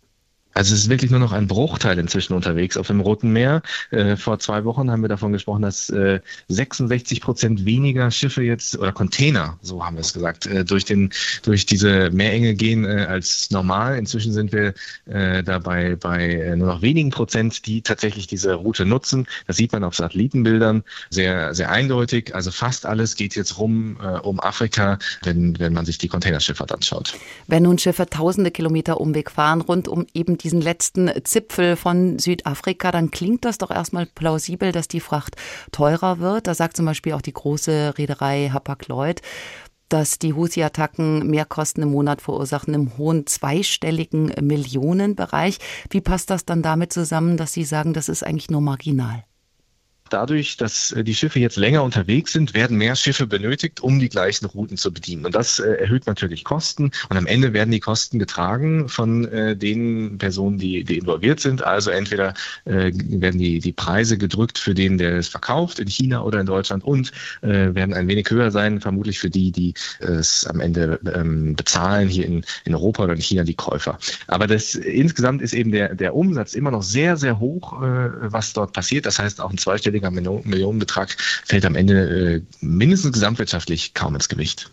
[0.53, 3.61] Also es ist wirklich nur noch ein Bruchteil inzwischen unterwegs auf dem Roten Meer.
[3.91, 8.77] Äh, vor zwei Wochen haben wir davon gesprochen, dass äh, 66 Prozent weniger Schiffe jetzt
[8.77, 11.11] oder Container, so haben wir es gesagt, äh, durch den
[11.43, 13.97] durch diese Meerenge gehen äh, als normal.
[13.97, 14.73] Inzwischen sind wir
[15.05, 19.27] äh, dabei bei äh, nur noch wenigen Prozent, die tatsächlich diese Route nutzen.
[19.47, 22.35] Das sieht man auf Satellitenbildern sehr sehr eindeutig.
[22.35, 27.13] Also fast alles geht jetzt rum um Afrika, wenn wenn man sich die Containerschifffahrt anschaut.
[27.47, 32.91] Wenn nun Schiffe tausende Kilometer Umweg fahren rund um eben diesen letzten Zipfel von Südafrika,
[32.91, 35.35] dann klingt das doch erstmal plausibel, dass die Fracht
[35.71, 36.47] teurer wird.
[36.47, 39.21] Da sagt zum Beispiel auch die große Reederei Hapag-Lloyd,
[39.89, 45.59] dass die Houthi-Attacken Mehrkosten im Monat verursachen im hohen zweistelligen Millionenbereich.
[45.89, 49.23] Wie passt das dann damit zusammen, dass Sie sagen, das ist eigentlich nur marginal?
[50.13, 54.09] Dadurch, dass äh, die Schiffe jetzt länger unterwegs sind, werden mehr Schiffe benötigt, um die
[54.09, 55.25] gleichen Routen zu bedienen.
[55.25, 56.91] Und das äh, erhöht natürlich Kosten.
[57.09, 61.63] Und am Ende werden die Kosten getragen von äh, den Personen, die, die involviert sind.
[61.63, 62.33] Also entweder
[62.65, 66.83] werden die, die Preise gedrückt für den, der es verkauft, in China oder in Deutschland,
[66.83, 72.09] und werden ein wenig höher sein, vermutlich für die, die es am Ende ähm, bezahlen,
[72.09, 73.97] hier in, in Europa oder in China, die Käufer.
[74.27, 78.73] Aber das insgesamt ist eben der, der Umsatz immer noch sehr, sehr hoch, was dort
[78.73, 79.05] passiert.
[79.05, 84.29] Das heißt, auch ein zweistelliger zweistelliger Millionenbetrag fällt am Ende äh, mindestens gesamtwirtschaftlich kaum ins
[84.29, 84.69] Gewicht.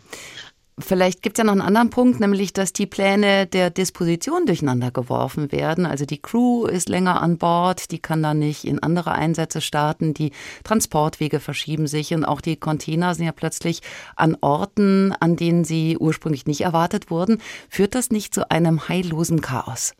[0.82, 4.90] Vielleicht gibt es ja noch einen anderen Punkt, nämlich dass die Pläne der Disposition durcheinander
[4.90, 5.84] geworfen werden.
[5.84, 10.14] Also die Crew ist länger an Bord, die kann dann nicht in andere Einsätze starten,
[10.14, 10.32] die
[10.64, 13.82] Transportwege verschieben sich und auch die Container sind ja plötzlich
[14.16, 17.42] an Orten, an denen sie ursprünglich nicht erwartet wurden.
[17.68, 19.92] Führt das nicht zu einem heillosen Chaos?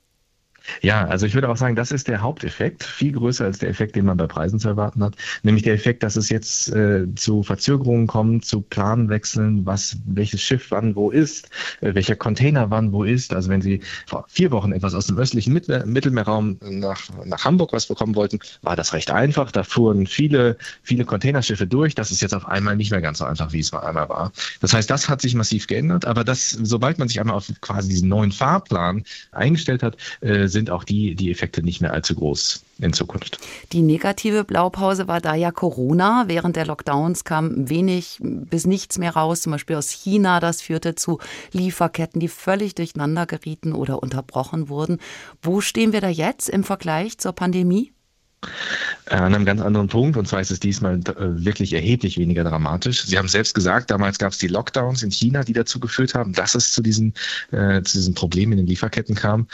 [0.83, 3.96] Ja, also ich würde auch sagen, das ist der Haupteffekt, viel größer als der Effekt,
[3.96, 7.42] den man bei Preisen zu erwarten hat, nämlich der Effekt, dass es jetzt äh, zu
[7.42, 13.05] Verzögerungen kommt, zu Planwechseln, was welches Schiff wann wo ist, äh, welcher Container wann wo
[13.05, 13.33] ist.
[13.33, 17.73] Also wenn Sie vor vier Wochen etwas aus dem östlichen Mittel Mittelmeerraum nach, nach Hamburg
[17.73, 19.51] was bekommen wollten, war das recht einfach.
[19.53, 21.94] Da fuhren viele, viele Containerschiffe durch.
[21.94, 24.33] Das ist jetzt auf einmal nicht mehr ganz so einfach, wie es mal einmal war.
[24.61, 27.88] Das heißt, das hat sich massiv geändert, aber das, sobald man sich einmal auf quasi
[27.88, 32.62] diesen neuen Fahrplan eingestellt hat, äh, sind auch die, die Effekte nicht mehr allzu groß
[32.80, 33.38] in Zukunft.
[33.72, 36.24] Die negative Blaupause war da ja Corona.
[36.26, 40.40] Während der Lockdowns kam wenig bis nichts mehr raus, zum Beispiel aus China.
[40.40, 41.18] Das führte zu
[41.52, 44.98] Lieferketten, die völlig durcheinander gerieten oder unterbrochen wurden.
[45.42, 47.92] Wo stehen wir da jetzt im Vergleich zur Pandemie?
[49.11, 50.16] Äh, an einem ganz anderen Punkt.
[50.16, 53.05] Und zwar ist es diesmal äh, wirklich erheblich weniger dramatisch.
[53.05, 56.33] Sie haben selbst gesagt, damals gab es die Lockdowns in China, die dazu geführt haben,
[56.33, 57.14] dass es zu diesen,
[57.50, 59.46] äh, zu diesen Problemen in den Lieferketten kam.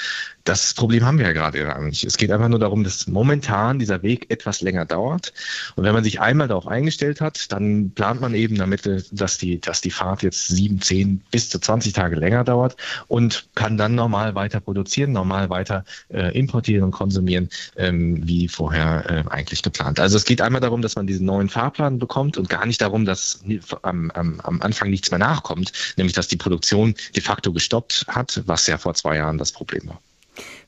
[0.45, 2.05] Das Problem haben wir ja gerade gar nicht.
[2.05, 5.33] Es geht einfach nur darum, dass momentan dieser Weg etwas länger dauert.
[5.75, 9.39] Und wenn man sich einmal darauf eingestellt hat, dann plant man eben damit, äh, dass
[9.39, 12.77] die, dass die Fahrt jetzt sieben, zehn bis zu 20 Tage länger dauert
[13.09, 18.76] und kann dann normal weiter produzieren, normal weiter äh, importieren und konsumieren, ähm, wie vorher
[18.77, 20.01] äh, eigentlich geplant.
[20.01, 23.05] Also es geht einmal darum, dass man diesen neuen Fahrplan bekommt und gar nicht darum,
[23.05, 23.41] dass
[23.83, 28.43] am, am, am Anfang nichts mehr nachkommt, nämlich dass die Produktion de facto gestoppt hat,
[28.47, 30.01] was ja vor zwei Jahren das Problem war.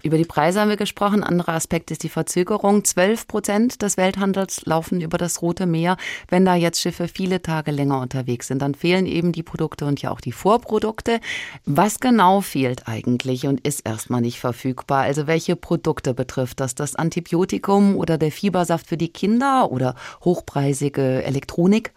[0.03, 1.23] Über die Preise haben wir gesprochen.
[1.23, 2.85] Anderer Aspekt ist die Verzögerung.
[2.85, 5.97] 12 Prozent des Welthandels laufen über das Rote Meer.
[6.29, 10.01] Wenn da jetzt Schiffe viele Tage länger unterwegs sind, dann fehlen eben die Produkte und
[10.01, 11.21] ja auch die Vorprodukte.
[11.65, 15.03] Was genau fehlt eigentlich und ist erstmal nicht verfügbar?
[15.03, 16.75] Also welche Produkte betrifft das?
[16.75, 21.93] Das Antibiotikum oder der Fiebersaft für die Kinder oder hochpreisige Elektronik?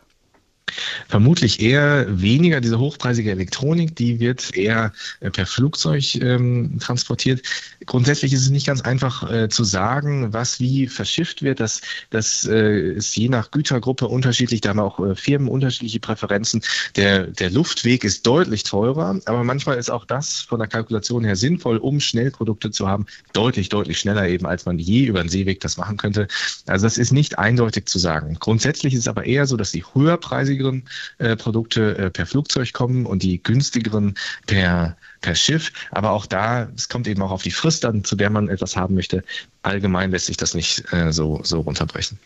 [1.08, 7.42] Vermutlich eher weniger diese hochpreisige Elektronik, die wird eher äh, per Flugzeug ähm, transportiert.
[7.86, 11.60] Grundsätzlich ist es nicht ganz einfach äh, zu sagen, was wie verschifft wird.
[11.60, 14.62] Das, das äh, ist je nach Gütergruppe unterschiedlich.
[14.62, 16.62] Da haben auch äh, Firmen unterschiedliche Präferenzen.
[16.96, 21.36] Der, der Luftweg ist deutlich teurer, aber manchmal ist auch das von der Kalkulation her
[21.36, 23.06] sinnvoll, um schnell Produkte zu haben.
[23.34, 26.28] Deutlich, deutlich schneller eben, als man je über den Seeweg das machen könnte.
[26.68, 28.38] Also das ist nicht eindeutig zu sagen.
[28.40, 29.84] Grundsätzlich ist es aber eher so, dass die
[30.52, 30.84] höherpreisigeren
[31.18, 34.16] äh, Produkte äh, per Flugzeug kommen und die günstigeren
[34.48, 35.72] per per Schiff.
[35.92, 38.76] Aber auch da, es kommt eben auch auf die Frist an, zu der man etwas
[38.76, 39.24] haben möchte.
[39.62, 42.18] Allgemein lässt sich das nicht äh, so, so runterbrechen.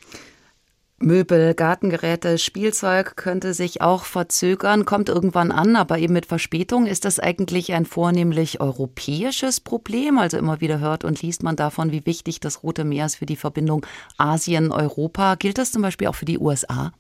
[0.98, 6.86] Möbel, Gartengeräte, Spielzeug könnte sich auch verzögern, kommt irgendwann an, aber eben mit Verspätung.
[6.86, 10.18] Ist das eigentlich ein vornehmlich europäisches Problem?
[10.18, 13.26] Also immer wieder hört und liest man davon, wie wichtig das Rote Meer ist für
[13.26, 13.86] die Verbindung
[14.18, 15.36] Asien-Europa.
[15.36, 16.94] Gilt das zum Beispiel auch für die USA?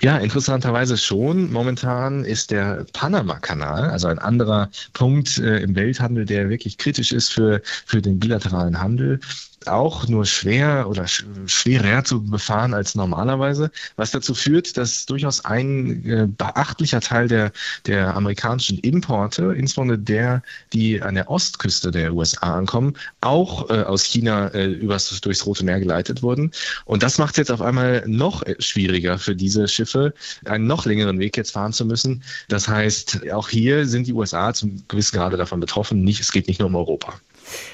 [0.00, 1.52] Ja, interessanterweise schon.
[1.52, 7.30] Momentan ist der Panama-Kanal, also ein anderer Punkt äh, im Welthandel, der wirklich kritisch ist
[7.32, 9.20] für, für den bilateralen Handel,
[9.66, 16.04] auch nur schwer oder schwerer zu befahren als normalerweise, was dazu führt, dass durchaus ein
[16.06, 17.52] äh, beachtlicher Teil der,
[17.86, 20.42] der amerikanischen Importe, insbesondere der,
[20.72, 25.64] die an der Ostküste der USA ankommen, auch äh, aus China äh, übers, durchs Rote
[25.64, 26.52] Meer geleitet wurden.
[26.86, 30.86] Und das macht es jetzt auf einmal noch äh, schwieriger für diese Schiffe, einen noch
[30.86, 32.22] längeren Weg jetzt fahren zu müssen.
[32.48, 36.02] Das heißt, auch hier sind die USA zum gewissen Grade davon betroffen.
[36.02, 37.14] Nicht, es geht nicht nur um Europa.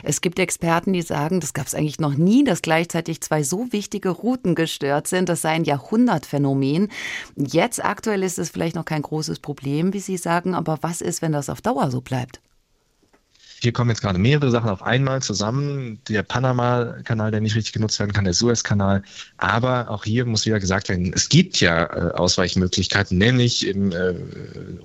[0.02, 3.72] Es gibt Experten, die sagen, das gab es eigentlich noch nie, dass gleichzeitig zwei so
[3.72, 5.28] wichtige Routen gestört sind.
[5.28, 6.88] Das sei ein Jahrhundertphänomen.
[7.36, 11.20] Jetzt aktuell ist es vielleicht noch kein großes Problem, wie Sie sagen, aber was ist,
[11.20, 12.40] wenn das auf Dauer so bleibt?
[13.60, 15.98] Hier kommen jetzt gerade mehrere Sachen auf einmal zusammen.
[16.08, 19.02] Der Panama-Kanal, der nicht richtig genutzt werden kann, der Suez-Kanal.
[19.38, 24.14] Aber auch hier muss wieder gesagt werden, es gibt ja äh, Ausweichmöglichkeiten, nämlich im, äh,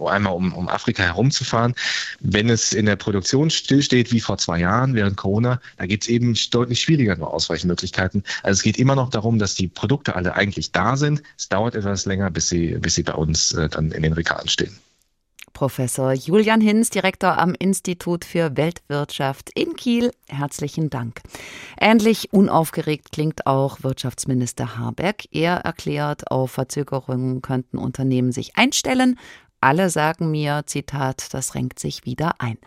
[0.06, 1.74] einmal um, um Afrika herumzufahren.
[2.22, 6.10] Wenn es in der Produktion stillsteht, wie vor zwei Jahren während Corona, da gibt es
[6.10, 8.24] eben deutlich schwieriger nur Ausweichmöglichkeiten.
[8.44, 11.22] Also es geht immer noch darum, dass die Produkte alle eigentlich da sind.
[11.38, 14.48] Es dauert etwas länger, bis sie, bis sie bei uns äh, dann in den Regalen
[14.48, 14.78] stehen.
[15.62, 20.10] Professor Julian Hinz, Direktor am Institut für Weltwirtschaft in Kiel.
[20.28, 21.22] Herzlichen Dank.
[21.80, 25.28] Ähnlich unaufgeregt klingt auch Wirtschaftsminister Habeck.
[25.30, 29.20] Er erklärt, auf Verzögerungen könnten Unternehmen sich einstellen.
[29.60, 32.58] Alle sagen mir, Zitat, das renkt sich wieder ein.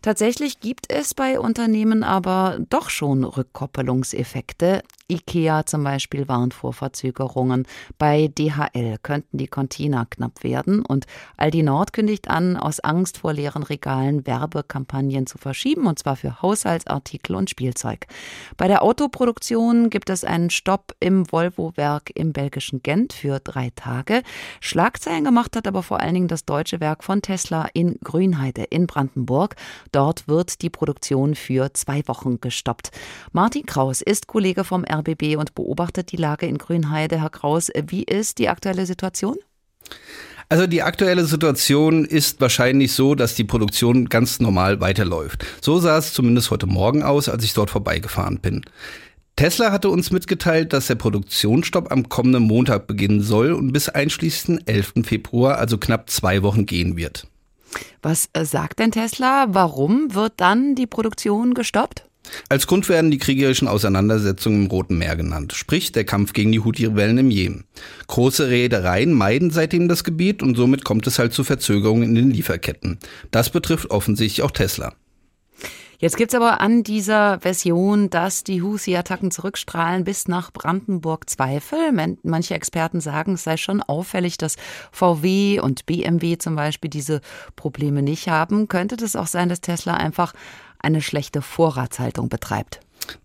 [0.00, 4.84] Tatsächlich gibt es bei Unternehmen aber doch schon Rückkoppelungseffekte.
[5.10, 7.66] IKEA zum Beispiel warnt vor Verzögerungen.
[7.96, 11.06] Bei DHL könnten die Container knapp werden und
[11.38, 16.42] Aldi Nord kündigt an, aus Angst vor leeren Regalen Werbekampagnen zu verschieben, und zwar für
[16.42, 18.06] Haushaltsartikel und Spielzeug.
[18.58, 24.22] Bei der Autoproduktion gibt es einen Stopp im Volvo-Werk im belgischen Gent für drei Tage.
[24.60, 28.86] Schlagzeilen gemacht hat aber vor allen Dingen das deutsche Werk von Tesla in Grünheide in
[28.86, 29.56] Brandenburg.
[29.90, 32.90] Dort wird die Produktion für zwei Wochen gestoppt.
[33.32, 37.20] Martin Kraus ist Kollege vom RBB und beobachtet die Lage in Grünheide.
[37.20, 39.36] Herr Kraus, wie ist die aktuelle Situation?
[40.50, 45.44] Also die aktuelle Situation ist wahrscheinlich so, dass die Produktion ganz normal weiterläuft.
[45.60, 48.62] So sah es zumindest heute Morgen aus, als ich dort vorbeigefahren bin.
[49.36, 54.62] Tesla hatte uns mitgeteilt, dass der Produktionsstopp am kommenden Montag beginnen soll und bis einschließlich
[54.66, 54.94] 11.
[55.04, 57.28] Februar, also knapp zwei Wochen gehen wird.
[58.02, 59.46] Was äh, sagt denn Tesla?
[59.50, 62.07] Warum wird dann die Produktion gestoppt?
[62.48, 66.60] Als Grund werden die kriegerischen Auseinandersetzungen im Roten Meer genannt, sprich der Kampf gegen die
[66.60, 67.64] Houthi-Rebellen im Jemen.
[68.06, 72.30] Große Reedereien meiden seitdem das Gebiet und somit kommt es halt zu Verzögerungen in den
[72.30, 72.98] Lieferketten.
[73.30, 74.94] Das betrifft offensichtlich auch Tesla.
[76.00, 81.90] Jetzt gibt es aber an dieser Version, dass die Houthi-Attacken zurückstrahlen bis nach Brandenburg Zweifel.
[82.22, 84.54] Manche Experten sagen, es sei schon auffällig, dass
[84.92, 87.20] VW und BMW zum Beispiel diese
[87.56, 88.68] Probleme nicht haben.
[88.68, 90.34] Könnte das auch sein, dass Tesla einfach
[90.78, 92.80] eine schlechte Vorratshaltung betreibt.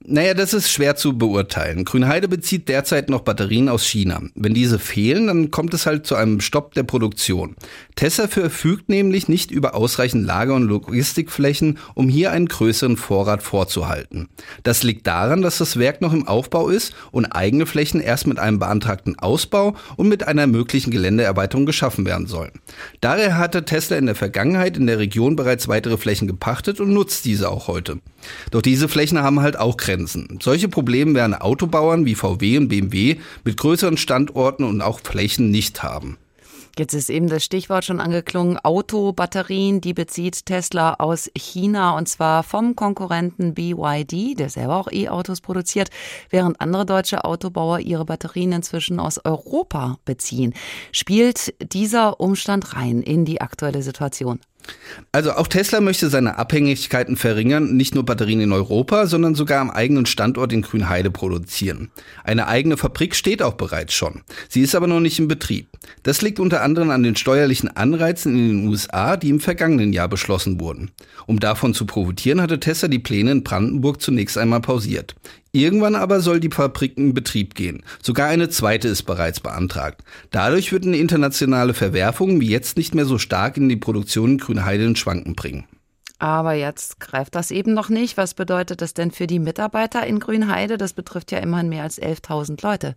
[0.06, 1.86] Naja, das ist schwer zu beurteilen.
[1.86, 4.22] Grünheide bezieht derzeit noch Batterien aus China.
[4.36, 7.56] Wenn diese fehlen, dann kommt es halt zu einem Stopp der Produktion.
[7.96, 14.28] Tesla verfügt nämlich nicht über ausreichend Lager- und Logistikflächen, um hier einen größeren Vorrat vorzuhalten.
[14.64, 18.40] Das liegt daran, dass das Werk noch im Aufbau ist und eigene Flächen erst mit
[18.40, 22.52] einem beantragten Ausbau und mit einer möglichen Geländeerweiterung geschaffen werden sollen.
[23.02, 27.26] Daher hatte Tesla in der Vergangenheit in der Region bereits weitere Flächen gepachtet und nutzt
[27.26, 28.00] diese auch heute.
[28.52, 30.40] Doch diese Flächen haben halt auch Grenzen.
[30.42, 35.84] Solche Probleme werden Autobauern wie VW und BMW mit größeren Standorten und auch Flächen nicht
[35.84, 36.18] haben.
[36.76, 38.58] Jetzt ist eben das Stichwort schon angeklungen.
[38.58, 45.40] Autobatterien, die bezieht Tesla aus China und zwar vom Konkurrenten BYD, der selber auch E-Autos
[45.40, 45.92] produziert,
[46.32, 50.56] während andere deutsche Autobauer ihre Batterien inzwischen aus Europa beziehen.
[50.92, 54.40] Spielt dieser Umstand rein in die aktuelle Situation?
[55.12, 59.70] Also auch Tesla möchte seine Abhängigkeiten verringern, nicht nur Batterien in Europa, sondern sogar am
[59.70, 61.92] eigenen Standort in Grünheide produzieren.
[62.24, 64.22] Eine eigene Fabrik steht auch bereits schon.
[64.50, 65.68] Sie ist aber noch nicht in Betrieb.
[66.04, 70.08] Das liegt unter anderem an den steuerlichen Anreizen in den USA, die im vergangenen Jahr
[70.08, 70.92] beschlossen wurden.
[71.28, 75.16] Um davon zu profitieren, hatte Tesla die Pläne in Brandenburg zunächst einmal pausiert.
[75.56, 77.84] Irgendwann aber soll die Fabrik in Betrieb gehen.
[78.02, 80.04] Sogar eine zweite ist bereits beantragt.
[80.32, 84.84] Dadurch wird eine internationale Verwerfung wie jetzt nicht mehr so stark in die Produktion Grünheide
[84.84, 85.66] in Schwanken bringen.
[86.18, 88.18] Aber jetzt greift das eben noch nicht.
[88.18, 90.80] Was bedeutet das denn für die Mitarbeiter in Grünheide?
[90.80, 92.96] Das betrifft ja immerhin mehr als 11.000 Leute.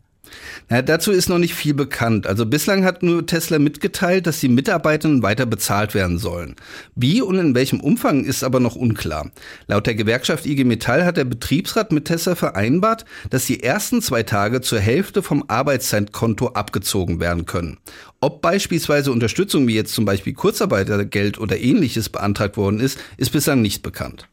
[0.68, 2.26] Na, dazu ist noch nicht viel bekannt.
[2.26, 6.56] Also bislang hat nur Tesla mitgeteilt, dass die Mitarbeitenden weiter bezahlt werden sollen.
[6.94, 9.30] Wie und in welchem Umfang ist aber noch unklar.
[9.66, 14.22] Laut der Gewerkschaft IG Metall hat der Betriebsrat mit Tesla vereinbart, dass die ersten zwei
[14.22, 17.78] Tage zur Hälfte vom Arbeitszeitkonto abgezogen werden können.
[18.20, 23.62] Ob beispielsweise Unterstützung wie jetzt zum Beispiel Kurzarbeitergeld oder ähnliches beantragt worden ist, ist bislang
[23.62, 24.28] nicht bekannt.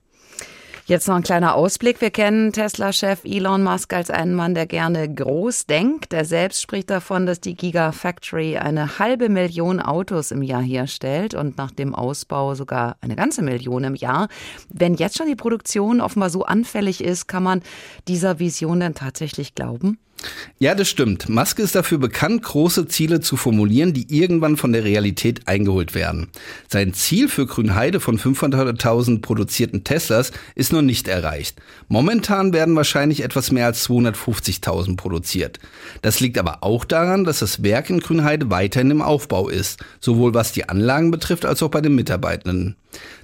[0.86, 2.02] Jetzt noch ein kleiner Ausblick.
[2.02, 6.12] Wir kennen Tesla-Chef Elon Musk als einen Mann, der gerne groß denkt.
[6.12, 11.58] Er selbst spricht davon, dass die Gigafactory eine halbe Million Autos im Jahr herstellt und
[11.58, 14.28] nach dem Ausbau sogar eine ganze Million im Jahr.
[14.68, 17.62] Wenn jetzt schon die Produktion offenbar so anfällig ist, kann man
[18.10, 20.00] dieser Vision denn tatsächlich glauben?
[20.60, 21.28] Ja, das stimmt.
[21.28, 26.30] Musk ist dafür bekannt, große Ziele zu formulieren, die irgendwann von der Realität eingeholt werden.
[26.70, 31.62] Sein Ziel für Grünheide von 500.000 produzierten Teslas ist noch nicht erreicht.
[31.90, 35.60] Momentan werden wahrscheinlich etwas mehr als 250.000 produziert.
[36.02, 40.34] Das liegt aber auch daran, dass das Werk in Grünheide weiterhin im Aufbau ist, sowohl
[40.34, 42.78] was die Anlagen betrifft als auch bei den Mitarbeitenden.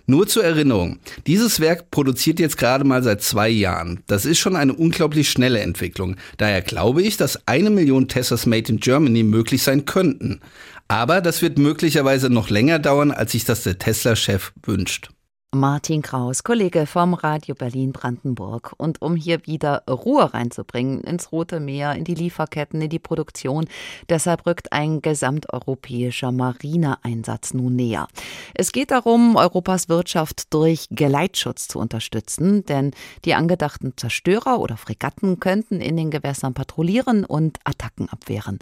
[0.05, 3.99] Nur zur Erinnerung, dieses Werk produziert jetzt gerade mal seit zwei Jahren.
[4.07, 6.15] Das ist schon eine unglaublich schnelle Entwicklung.
[6.37, 10.39] Daher glaube ich, dass eine Million Teslas Made in Germany möglich sein könnten.
[10.87, 15.09] Aber das wird möglicherweise noch länger dauern, als sich das der Tesla-Chef wünscht.
[15.51, 18.75] Martin Kraus, Kollege vom Radio Berlin Brandenburg.
[18.77, 23.65] Und um hier wieder Ruhe reinzubringen ins Rote Meer, in die Lieferketten, in die Produktion,
[24.09, 28.07] deshalb rückt ein gesamteuropäischer Marineeinsatz nun näher.
[28.53, 32.91] Es geht darum, Europas Wirtschaft durch Geleitschutz zu unterstützen, denn
[33.25, 38.59] die angedachten Zerstörer oder Fregatten könnten in den Gewässern patrouillieren und Attacken abwehren.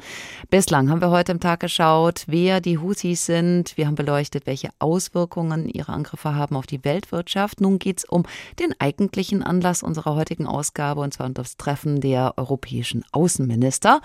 [0.49, 3.75] Bislang haben wir heute im Tag geschaut, wer die Houthis sind.
[3.75, 7.61] Wir haben beleuchtet, welche Auswirkungen ihre Angriffe haben auf die die Weltwirtschaft.
[7.61, 8.23] Nun geht es um
[8.59, 14.01] den eigentlichen Anlass unserer heutigen Ausgabe, und zwar um das Treffen der europäischen Außenminister.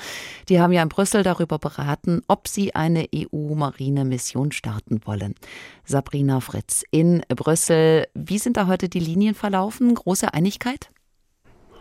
[0.49, 5.35] Die haben ja in Brüssel darüber beraten, ob sie eine EU-Marine-Mission starten wollen.
[5.85, 8.07] Sabrina Fritz in Brüssel.
[8.15, 9.95] Wie sind da heute die Linien verlaufen?
[9.95, 10.91] Große Einigkeit?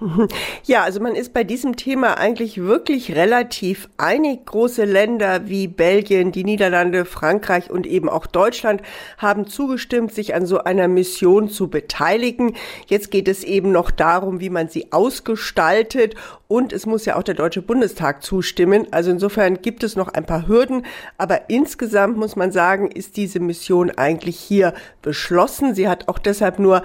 [0.63, 4.45] Ja, also man ist bei diesem Thema eigentlich wirklich relativ einig.
[4.45, 8.81] Große Länder wie Belgien, die Niederlande, Frankreich und eben auch Deutschland
[9.17, 12.55] haben zugestimmt, sich an so einer Mission zu beteiligen.
[12.87, 16.15] Jetzt geht es eben noch darum, wie man sie ausgestaltet
[16.47, 18.87] und es muss ja auch der Deutsche Bundestag zustimmen.
[18.91, 20.85] Also insofern gibt es noch ein paar Hürden,
[21.17, 25.75] aber insgesamt muss man sagen, ist diese Mission eigentlich hier beschlossen.
[25.75, 26.81] Sie hat auch deshalb nur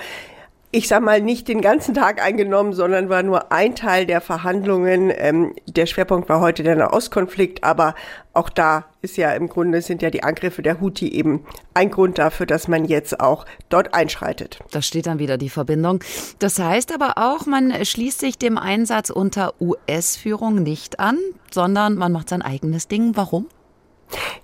[0.77, 5.11] ich sag mal, nicht den ganzen Tag eingenommen, sondern war nur ein Teil der Verhandlungen.
[5.17, 7.95] Ähm, der Schwerpunkt war heute der Nahostkonflikt, aber
[8.35, 12.19] auch da ist ja im Grunde sind ja die Angriffe der Houthi eben ein Grund
[12.19, 14.59] dafür, dass man jetzt auch dort einschreitet.
[14.71, 16.01] Da steht dann wieder die Verbindung.
[16.41, 21.17] Das heißt aber auch, man schließt sich dem Einsatz unter US-Führung nicht an,
[21.51, 23.13] sondern man macht sein eigenes Ding.
[23.17, 23.47] Warum?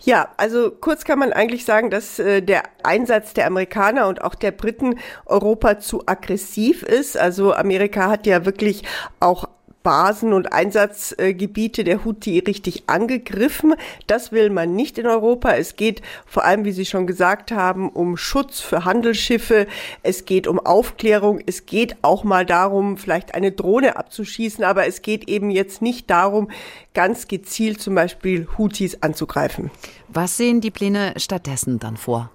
[0.00, 4.34] Ja, also kurz kann man eigentlich sagen, dass äh, der Einsatz der Amerikaner und auch
[4.34, 7.16] der Briten Europa zu aggressiv ist.
[7.16, 8.82] Also Amerika hat ja wirklich
[9.20, 9.48] auch
[9.82, 13.74] Basen und Einsatzgebiete der Houthi richtig angegriffen.
[14.06, 15.52] Das will man nicht in Europa.
[15.54, 19.66] Es geht vor allem, wie Sie schon gesagt haben, um Schutz für Handelsschiffe.
[20.02, 21.40] Es geht um Aufklärung.
[21.46, 24.64] Es geht auch mal darum, vielleicht eine Drohne abzuschießen.
[24.64, 26.50] Aber es geht eben jetzt nicht darum,
[26.94, 29.70] ganz gezielt zum Beispiel Houthis anzugreifen.
[30.08, 32.30] Was sehen die Pläne stattdessen dann vor?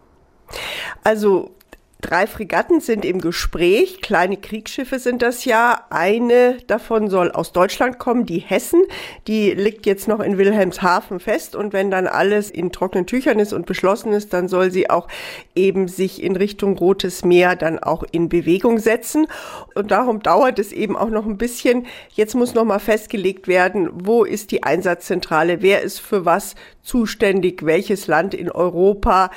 [1.03, 1.51] Also
[1.99, 4.01] Drei Fregatten sind im Gespräch.
[4.01, 5.87] Kleine Kriegsschiffe sind das ja.
[5.89, 8.83] Eine davon soll aus Deutschland kommen, die Hessen.
[9.25, 11.55] Die liegt jetzt noch in Wilhelmshaven fest.
[11.55, 15.07] Und wenn dann alles in trockenen Tüchern ist und beschlossen ist, dann soll sie auch
[15.55, 19.25] eben sich in Richtung Rotes Meer dann auch in Bewegung setzen.
[19.73, 21.87] Und darum dauert es eben auch noch ein bisschen.
[22.09, 25.63] Jetzt muss noch mal festgelegt werden, wo ist die Einsatzzentrale?
[25.63, 27.65] Wer ist für was zuständig?
[27.65, 29.31] Welches Land in Europa?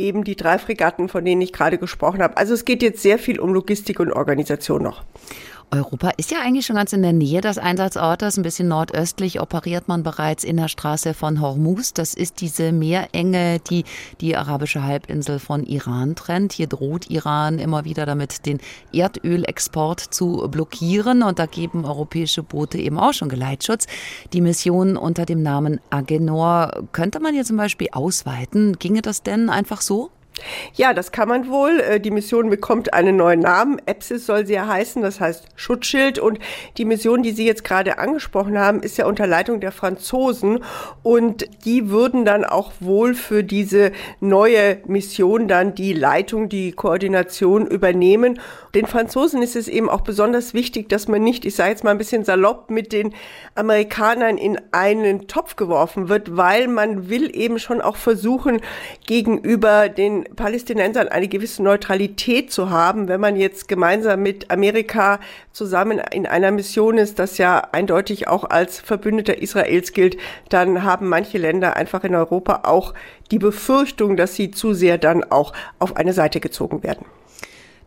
[0.00, 2.36] Eben die drei Fregatten, von denen ich gerade gesprochen habe.
[2.36, 5.04] Also es geht jetzt sehr viel um Logistik und Organisation noch.
[5.72, 8.36] Europa ist ja eigentlich schon ganz in der Nähe des Einsatzortes.
[8.36, 11.94] Ein bisschen nordöstlich operiert man bereits in der Straße von Hormuz.
[11.94, 13.84] Das ist diese Meerenge, die
[14.20, 16.52] die arabische Halbinsel von Iran trennt.
[16.54, 18.58] Hier droht Iran immer wieder damit, den
[18.92, 21.22] Erdölexport zu blockieren.
[21.22, 23.86] Und da geben europäische Boote eben auch schon Geleitschutz.
[24.32, 28.76] Die Mission unter dem Namen Agenor könnte man hier zum Beispiel ausweiten.
[28.80, 30.10] Ginge das denn einfach so?
[30.74, 31.80] Ja, das kann man wohl.
[31.80, 33.80] Äh, die Mission bekommt einen neuen Namen.
[33.86, 36.18] EPSIS soll sie ja heißen, das heißt Schutzschild.
[36.18, 36.38] Und
[36.76, 40.64] die Mission, die Sie jetzt gerade angesprochen haben, ist ja unter Leitung der Franzosen.
[41.02, 47.66] Und die würden dann auch wohl für diese neue Mission dann die Leitung, die Koordination
[47.66, 48.40] übernehmen.
[48.74, 51.90] Den Franzosen ist es eben auch besonders wichtig, dass man nicht, ich sage jetzt mal
[51.90, 53.14] ein bisschen salopp, mit den
[53.54, 58.60] Amerikanern in einen Topf geworfen wird, weil man will eben schon auch versuchen,
[59.06, 65.20] gegenüber den Palästinensern eine gewisse Neutralität zu haben, wenn man jetzt gemeinsam mit Amerika
[65.52, 70.16] zusammen in einer Mission ist, das ja eindeutig auch als Verbündeter Israels gilt,
[70.48, 72.94] dann haben manche Länder einfach in Europa auch
[73.30, 77.06] die Befürchtung, dass sie zu sehr dann auch auf eine Seite gezogen werden.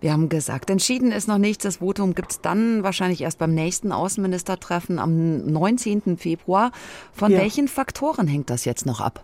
[0.03, 1.63] Wir haben gesagt, entschieden ist noch nichts.
[1.63, 6.17] Das Votum gibt es dann wahrscheinlich erst beim nächsten Außenministertreffen am 19.
[6.17, 6.73] Februar.
[7.13, 7.39] Von ja.
[7.39, 9.23] welchen Faktoren hängt das jetzt noch ab?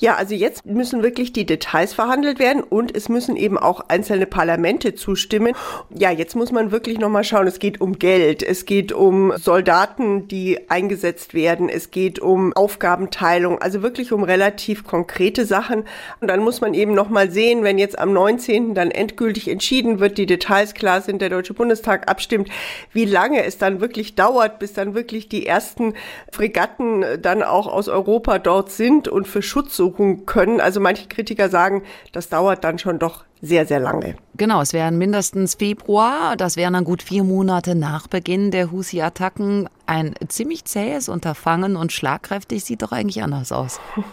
[0.00, 4.26] Ja, also jetzt müssen wirklich die Details verhandelt werden und es müssen eben auch einzelne
[4.26, 5.54] Parlamente zustimmen.
[5.90, 10.28] Ja, jetzt muss man wirklich nochmal schauen, es geht um Geld, es geht um Soldaten,
[10.28, 15.84] die eingesetzt werden, es geht um Aufgabenteilung, also wirklich um relativ konkrete Sachen.
[16.20, 18.74] Und dann muss man eben nochmal sehen, wenn jetzt am 19.
[18.74, 22.48] dann endgültig entschieden wird, die Details klar sind, der Deutsche Bundestag abstimmt,
[22.92, 25.94] wie lange es dann wirklich dauert, bis dann wirklich die ersten
[26.30, 30.60] Fregatten dann auch aus Europa dort sind und für Schutz suchen können.
[30.60, 31.82] Also manche Kritiker sagen,
[32.12, 34.16] das dauert dann schon doch sehr, sehr lange.
[34.36, 39.68] Genau, es wären mindestens Februar, das wären dann gut vier Monate nach Beginn der Husi-Attacken.
[39.86, 43.80] Ein ziemlich zähes Unterfangen und schlagkräftig sieht doch eigentlich anders aus.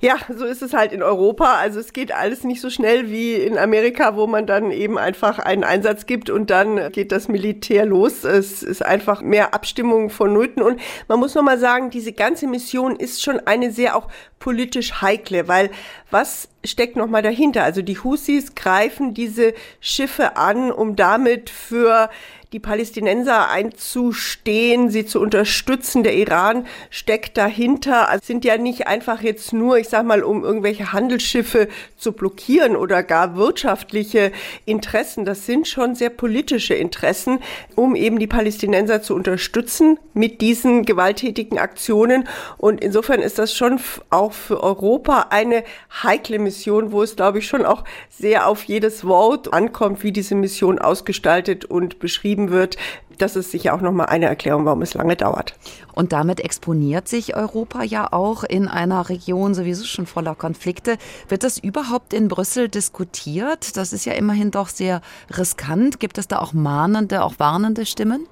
[0.00, 1.54] Ja, so ist es halt in Europa.
[1.54, 5.38] Also es geht alles nicht so schnell wie in Amerika, wo man dann eben einfach
[5.38, 8.24] einen Einsatz gibt und dann geht das Militär los.
[8.24, 10.62] Es ist einfach mehr Abstimmung vonnöten.
[10.62, 15.48] Und man muss nochmal sagen, diese ganze Mission ist schon eine sehr auch politisch heikle,
[15.48, 15.70] weil
[16.10, 17.64] was steckt nochmal dahinter?
[17.64, 22.10] Also die Husis greifen diese Schiffe an, um damit für
[22.56, 26.02] die Palästinenser einzustehen, sie zu unterstützen.
[26.02, 28.08] Der Iran steckt dahinter.
[28.08, 32.74] Also sind ja nicht einfach jetzt nur, ich sag mal, um irgendwelche Handelsschiffe zu blockieren
[32.74, 34.32] oder gar wirtschaftliche
[34.64, 35.26] Interessen.
[35.26, 37.40] Das sind schon sehr politische Interessen,
[37.74, 42.26] um eben die Palästinenser zu unterstützen mit diesen gewalttätigen Aktionen.
[42.56, 43.78] Und insofern ist das schon
[44.08, 45.62] auch für Europa eine
[46.02, 50.34] heikle Mission, wo es, glaube ich, schon auch sehr auf jedes Wort ankommt, wie diese
[50.34, 52.76] Mission ausgestaltet und beschrieben wird.
[53.18, 55.54] Das ist sicher auch nochmal eine Erklärung, warum es lange dauert.
[55.94, 60.98] Und damit exponiert sich Europa ja auch in einer Region sowieso schon voller Konflikte.
[61.28, 63.76] Wird das überhaupt in Brüssel diskutiert?
[63.76, 65.98] Das ist ja immerhin doch sehr riskant.
[65.98, 68.26] Gibt es da auch mahnende, auch warnende Stimmen?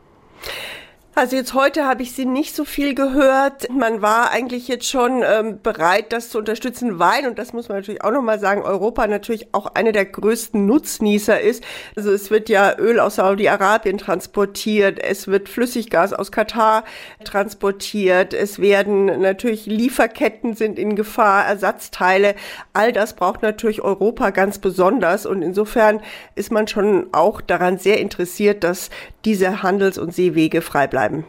[1.17, 3.71] Also jetzt heute habe ich sie nicht so viel gehört.
[3.71, 7.79] Man war eigentlich jetzt schon ähm, bereit, das zu unterstützen, weil, und das muss man
[7.79, 11.63] natürlich auch nochmal sagen, Europa natürlich auch eine der größten Nutznießer ist.
[11.95, 16.83] Also es wird ja Öl aus Saudi-Arabien transportiert, es wird Flüssiggas aus Katar
[17.23, 22.35] transportiert, es werden natürlich Lieferketten sind in Gefahr, Ersatzteile.
[22.73, 26.01] All das braucht natürlich Europa ganz besonders und insofern
[26.35, 28.91] ist man schon auch daran sehr interessiert, dass
[29.25, 31.25] diese Handels- und Seewege frei bleiben.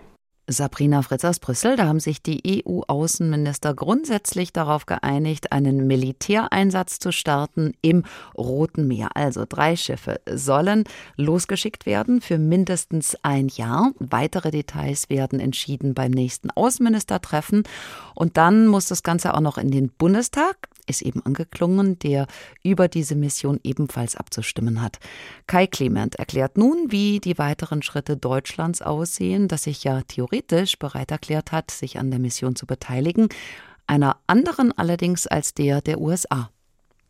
[0.48, 7.12] Sabrina Fritz aus Brüssel, da haben sich die EU-Außenminister grundsätzlich darauf geeinigt, einen Militäreinsatz zu
[7.12, 8.04] starten im
[8.38, 9.10] Roten Meer.
[9.16, 10.84] Also drei Schiffe sollen
[11.16, 13.94] losgeschickt werden für mindestens ein Jahr.
[13.98, 17.64] Weitere Details werden entschieden beim nächsten Außenministertreffen.
[18.14, 22.28] Und dann muss das Ganze auch noch in den Bundestag ist eben angeklungen, der
[22.64, 25.00] über diese Mission ebenfalls abzustimmen hat.
[25.48, 31.12] Kai Clement erklärt nun, wie die weiteren Schritte Deutschlands aussehen, das sich ja theoretisch bereit
[31.12, 33.30] erklärt hat, sich an der Mission zu beteiligen,
[33.88, 36.50] einer anderen allerdings als der der USA.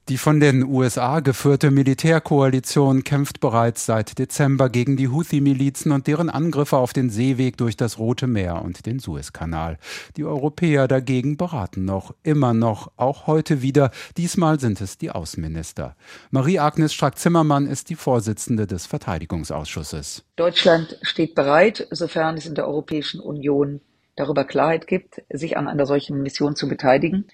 [0.07, 6.29] Die von den USA geführte Militärkoalition kämpft bereits seit Dezember gegen die Houthi-Milizen und deren
[6.29, 9.79] Angriffe auf den Seeweg durch das Rote Meer und den Suezkanal.
[10.15, 13.89] Die Europäer dagegen beraten noch, immer noch, auch heute wieder.
[14.15, 15.95] Diesmal sind es die Außenminister.
[16.29, 20.23] Marie-Agnes Strack-Zimmermann ist die Vorsitzende des Verteidigungsausschusses.
[20.35, 23.81] Deutschland steht bereit, sofern es in der Europäischen Union
[24.15, 27.25] darüber Klarheit gibt, sich an einer solchen Mission zu beteiligen.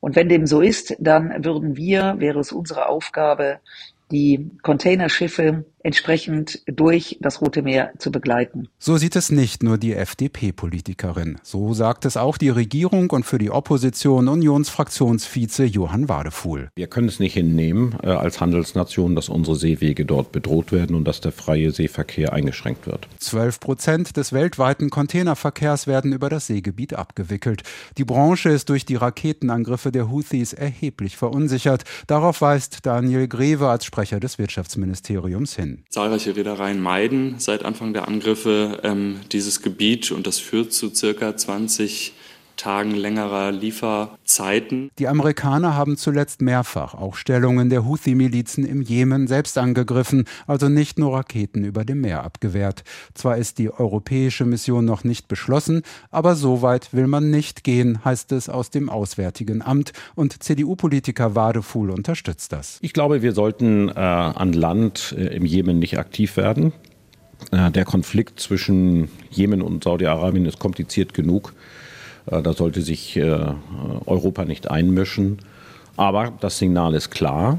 [0.00, 3.60] Und wenn dem so ist, dann würden wir, wäre es unsere Aufgabe,
[4.10, 8.68] die Containerschiffe entsprechend durch das Rote Meer zu begleiten.
[8.78, 11.38] So sieht es nicht nur die FDP-Politikerin.
[11.42, 16.70] So sagt es auch die Regierung und für die Opposition Unionsfraktionsvize Johann Wadefuhl.
[16.76, 21.04] Wir können es nicht hinnehmen äh, als Handelsnation, dass unsere Seewege dort bedroht werden und
[21.04, 23.08] dass der freie Seeverkehr eingeschränkt wird.
[23.18, 27.62] Zwölf Prozent des weltweiten Containerverkehrs werden über das Seegebiet abgewickelt.
[27.96, 31.84] Die Branche ist durch die Raketenangriffe der Houthis erheblich verunsichert.
[32.06, 35.69] Darauf weist Daniel Greve als Sprecher des Wirtschaftsministeriums hin.
[35.88, 41.36] Zahlreiche Reedereien meiden seit Anfang der Angriffe ähm, dieses Gebiet und das führt zu circa
[41.36, 42.12] 20
[42.60, 44.90] Tagen längerer Lieferzeiten.
[44.98, 50.98] Die Amerikaner haben zuletzt mehrfach auch Stellungen der Houthi-Milizen im Jemen selbst angegriffen, also nicht
[50.98, 52.84] nur Raketen über dem Meer abgewehrt.
[53.14, 55.80] Zwar ist die europäische Mission noch nicht beschlossen,
[56.10, 61.34] aber so weit will man nicht gehen, heißt es aus dem Auswärtigen Amt und CDU-Politiker
[61.34, 62.78] Wadefuhl unterstützt das.
[62.82, 66.74] Ich glaube, wir sollten äh, an Land äh, im Jemen nicht aktiv werden.
[67.52, 71.54] Äh, der Konflikt zwischen Jemen und Saudi-Arabien ist kompliziert genug.
[72.26, 73.54] Äh, da sollte sich äh,
[74.06, 75.38] Europa nicht einmischen.
[75.96, 77.58] Aber das Signal ist klar.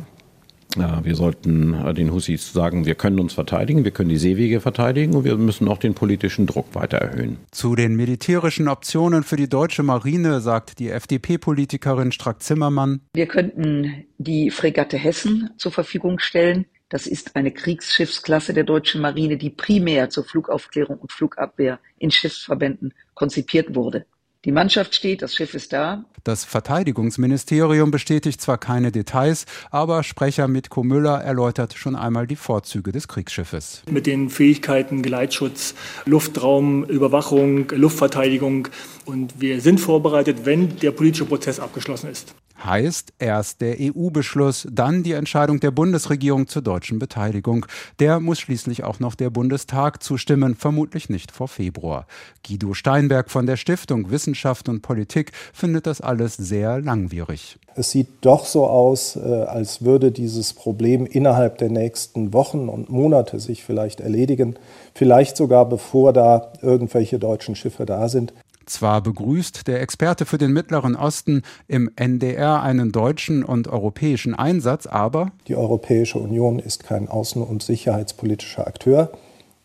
[0.77, 5.15] Äh, wir sollten den Hussis sagen, wir können uns verteidigen, wir können die Seewege verteidigen
[5.15, 7.37] und wir müssen auch den politischen Druck weiter erhöhen.
[7.51, 13.01] Zu den militärischen Optionen für die deutsche Marine sagt die FDP-Politikerin Strack-Zimmermann.
[13.13, 16.65] Wir könnten die Fregatte Hessen zur Verfügung stellen.
[16.91, 22.93] Das ist eine Kriegsschiffsklasse der deutschen Marine, die primär zur Flugaufklärung und Flugabwehr in Schiffsverbänden
[23.13, 24.05] konzipiert wurde.
[24.43, 26.03] Die Mannschaft steht, das Schiff ist da.
[26.23, 32.91] Das Verteidigungsministerium bestätigt zwar keine Details, aber Sprecher Mitko Müller erläutert schon einmal die Vorzüge
[32.91, 33.83] des Kriegsschiffes.
[33.91, 35.75] Mit den Fähigkeiten Geleitschutz,
[36.05, 38.69] Luftraumüberwachung, Luftverteidigung.
[39.05, 42.33] Und wir sind vorbereitet, wenn der politische Prozess abgeschlossen ist.
[42.63, 47.65] Heißt erst der EU-Beschluss, dann die Entscheidung der Bundesregierung zur deutschen Beteiligung.
[47.99, 52.05] Der muss schließlich auch noch der Bundestag zustimmen, vermutlich nicht vor Februar.
[52.47, 57.57] Guido Steinberg von der Stiftung Wissenschaft und Politik findet das alles sehr langwierig.
[57.75, 62.89] Es sieht doch so aus, äh, als würde dieses Problem innerhalb der nächsten Wochen und
[62.89, 64.55] Monate sich vielleicht erledigen,
[64.93, 68.33] vielleicht sogar bevor da irgendwelche deutschen Schiffe da sind.
[68.65, 74.85] Zwar begrüßt der Experte für den Mittleren Osten im NDR einen deutschen und europäischen Einsatz,
[74.85, 79.11] aber die Europäische Union ist kein außen- und sicherheitspolitischer Akteur.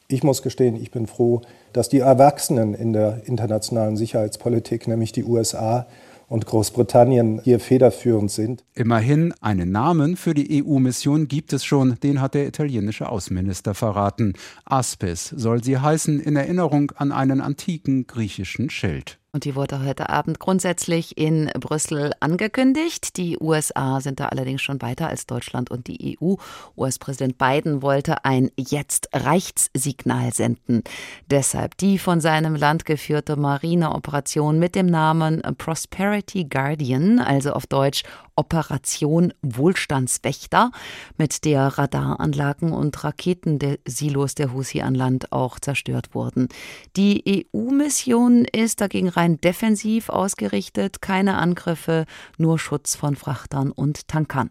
[0.08, 1.42] Ich muss gestehen, ich bin froh,
[1.72, 5.86] dass die Erwachsenen in der internationalen Sicherheitspolitik, nämlich die USA,
[6.28, 8.64] und Großbritannien hier federführend sind.
[8.74, 14.34] Immerhin einen Namen für die EU-Mission gibt es schon, den hat der italienische Außenminister verraten.
[14.64, 19.18] Aspis soll sie heißen in Erinnerung an einen antiken griechischen Schild.
[19.36, 23.18] Und die wurde heute Abend grundsätzlich in Brüssel angekündigt.
[23.18, 26.36] Die USA sind da allerdings schon weiter als Deutschland und die EU.
[26.74, 30.84] US-Präsident Biden wollte ein Jetzt reichts Signal senden.
[31.30, 38.04] Deshalb die von seinem Land geführte Marineoperation mit dem Namen Prosperity Guardian, also auf Deutsch
[38.36, 40.70] Operation Wohlstandswächter,
[41.16, 46.48] mit der Radaranlagen und Raketen der Silos der Husi an Land auch zerstört wurden.
[46.96, 52.06] Die EU-Mission ist dagegen rein defensiv ausgerichtet, keine Angriffe,
[52.38, 54.50] nur Schutz von Frachtern und Tankern.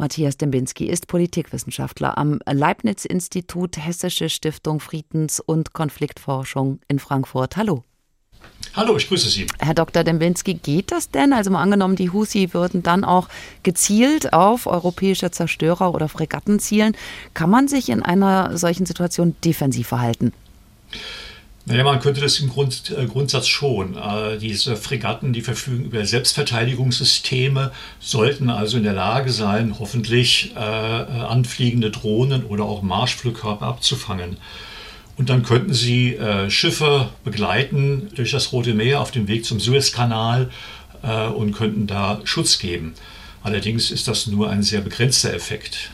[0.00, 7.58] Matthias Dembinski ist Politikwissenschaftler am Leibniz-Institut Hessische Stiftung Friedens- und Konfliktforschung in Frankfurt.
[7.58, 7.84] Hallo.
[8.74, 9.46] Hallo, ich grüße Sie.
[9.58, 10.04] Herr Dr.
[10.04, 11.32] Dembinski, geht das denn?
[11.32, 13.28] Also mal angenommen, die Husi würden dann auch
[13.62, 16.96] gezielt auf europäische Zerstörer oder Fregatten zielen.
[17.34, 20.32] Kann man sich in einer solchen Situation defensiv verhalten?
[21.70, 23.96] Naja, man könnte das im Grund, äh, Grundsatz schon.
[23.96, 30.58] Äh, diese Fregatten, die verfügen über Selbstverteidigungssysteme, sollten also in der Lage sein, hoffentlich äh,
[30.58, 34.38] äh anfliegende Drohnen oder auch Marschflugkörper abzufangen.
[35.16, 39.60] Und dann könnten sie äh, Schiffe begleiten durch das Rote Meer auf dem Weg zum
[39.60, 40.50] Suezkanal
[41.04, 42.94] äh, und könnten da Schutz geben.
[43.44, 45.90] Allerdings ist das nur ein sehr begrenzter Effekt.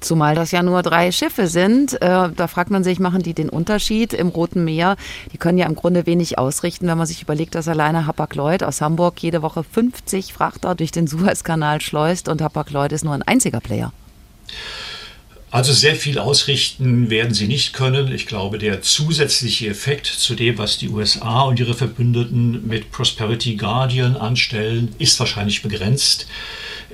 [0.00, 2.00] Zumal das ja nur drei Schiffe sind.
[2.00, 4.96] Äh, da fragt man sich, machen die den Unterschied im Roten Meer?
[5.32, 8.80] Die können ja im Grunde wenig ausrichten, wenn man sich überlegt, dass alleine Hapag-Lloyd aus
[8.80, 13.60] Hamburg jede Woche 50 Frachter durch den Suezkanal schleust und Hapag-Lloyd ist nur ein einziger
[13.60, 13.92] Player.
[15.50, 18.12] Also sehr viel ausrichten werden sie nicht können.
[18.12, 23.56] Ich glaube, der zusätzliche Effekt zu dem, was die USA und ihre Verbündeten mit Prosperity
[23.56, 26.26] Guardian anstellen, ist wahrscheinlich begrenzt.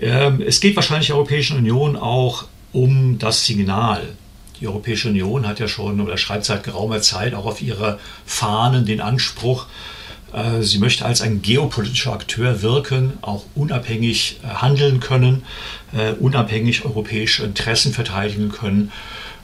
[0.01, 2.45] Ähm, es geht wahrscheinlich der Europäischen Union auch
[2.75, 4.03] um das Signal.
[4.61, 8.85] Die Europäische Union hat ja schon oder schreibt seit geraumer Zeit auch auf ihre Fahnen
[8.85, 9.67] den Anspruch,
[10.35, 15.45] äh, Sie möchte als ein geopolitischer Akteur wirken, auch unabhängig äh, handeln können,
[15.93, 18.93] äh, unabhängig europäische Interessen verteidigen können.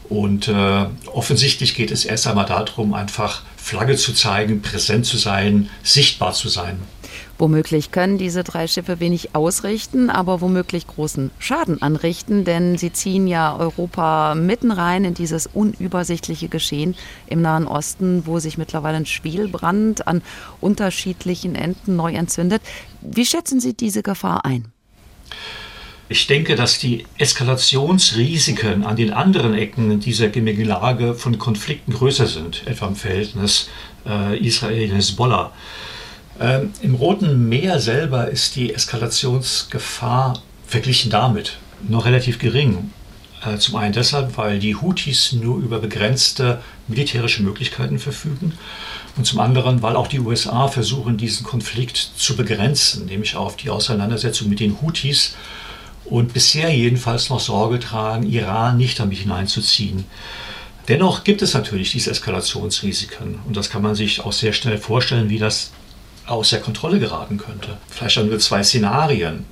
[0.09, 0.51] Und
[1.07, 6.49] offensichtlich geht es erst einmal darum, einfach Flagge zu zeigen, präsent zu sein, sichtbar zu
[6.49, 6.81] sein.
[7.41, 13.27] Womöglich können diese drei Schiffe wenig ausrichten, aber womöglich großen Schaden anrichten, denn sie ziehen
[13.27, 16.95] ja Europa mitten rein in dieses unübersichtliche Geschehen
[17.29, 20.21] im Nahen Osten, wo sich mittlerweile ein Schwelbrand an
[20.61, 22.61] unterschiedlichen Enden neu entzündet.
[23.01, 24.67] Wie schätzen Sie diese Gefahr ein?
[26.11, 32.67] Ich denke, dass die Eskalationsrisiken an den anderen Ecken dieser Gemengelage von Konflikten größer sind,
[32.67, 33.71] etwa im Verhältnis
[34.07, 35.53] äh, Israel-Hezbollah.
[36.41, 42.91] Ähm, Im Roten Meer selber ist die Eskalationsgefahr verglichen damit noch relativ gering.
[43.45, 48.55] Äh, zum einen deshalb, weil die Houthis nur über begrenzte militärische Möglichkeiten verfügen
[49.17, 53.69] und zum anderen, weil auch die USA versuchen, diesen Konflikt zu begrenzen, nämlich auf die
[53.69, 55.35] Auseinandersetzung mit den Houthis
[56.07, 60.05] und bisher jedenfalls noch Sorge tragen, Iran nicht damit hineinzuziehen.
[60.89, 65.29] Dennoch gibt es natürlich diese Eskalationsrisiken und das kann man sich auch sehr schnell vorstellen,
[65.29, 65.71] wie das
[66.31, 67.77] außer Kontrolle geraten könnte.
[67.89, 69.45] Vielleicht haben wir zwei Szenarien.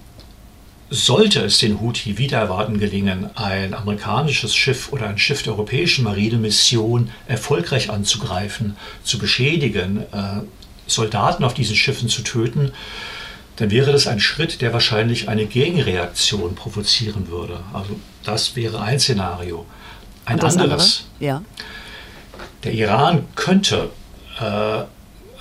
[0.90, 6.04] Sollte es den Houthi wieder erwarten gelingen, ein amerikanisches Schiff oder ein Schiff der europäischen
[6.04, 10.40] Marinemission erfolgreich anzugreifen, zu beschädigen, äh,
[10.86, 12.72] Soldaten auf diesen Schiffen zu töten,
[13.56, 17.60] dann wäre das ein Schritt, der wahrscheinlich eine Gegenreaktion provozieren würde.
[17.74, 19.66] Also das wäre ein Szenario.
[20.24, 21.04] Ein anderes.
[21.20, 21.26] Andere?
[21.26, 21.42] Ja.
[22.64, 23.90] Der Iran könnte
[24.40, 24.84] äh,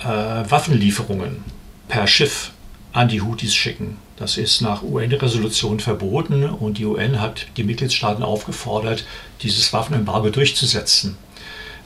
[0.00, 1.44] äh, Waffenlieferungen
[1.88, 2.52] per Schiff
[2.92, 3.98] an die Houthis schicken.
[4.16, 9.04] Das ist nach UN-Resolution verboten und die UN hat die Mitgliedstaaten aufgefordert,
[9.42, 11.16] dieses Waffenembargo durchzusetzen.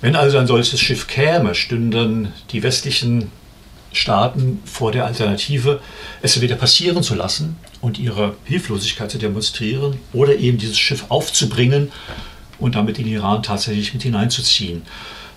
[0.01, 3.31] Wenn also ein solches Schiff käme, stünden die westlichen
[3.93, 5.81] Staaten vor der Alternative,
[6.23, 11.93] es entweder passieren zu lassen und ihre Hilflosigkeit zu demonstrieren oder eben dieses Schiff aufzubringen
[12.59, 14.83] und damit den Iran tatsächlich mit hineinzuziehen.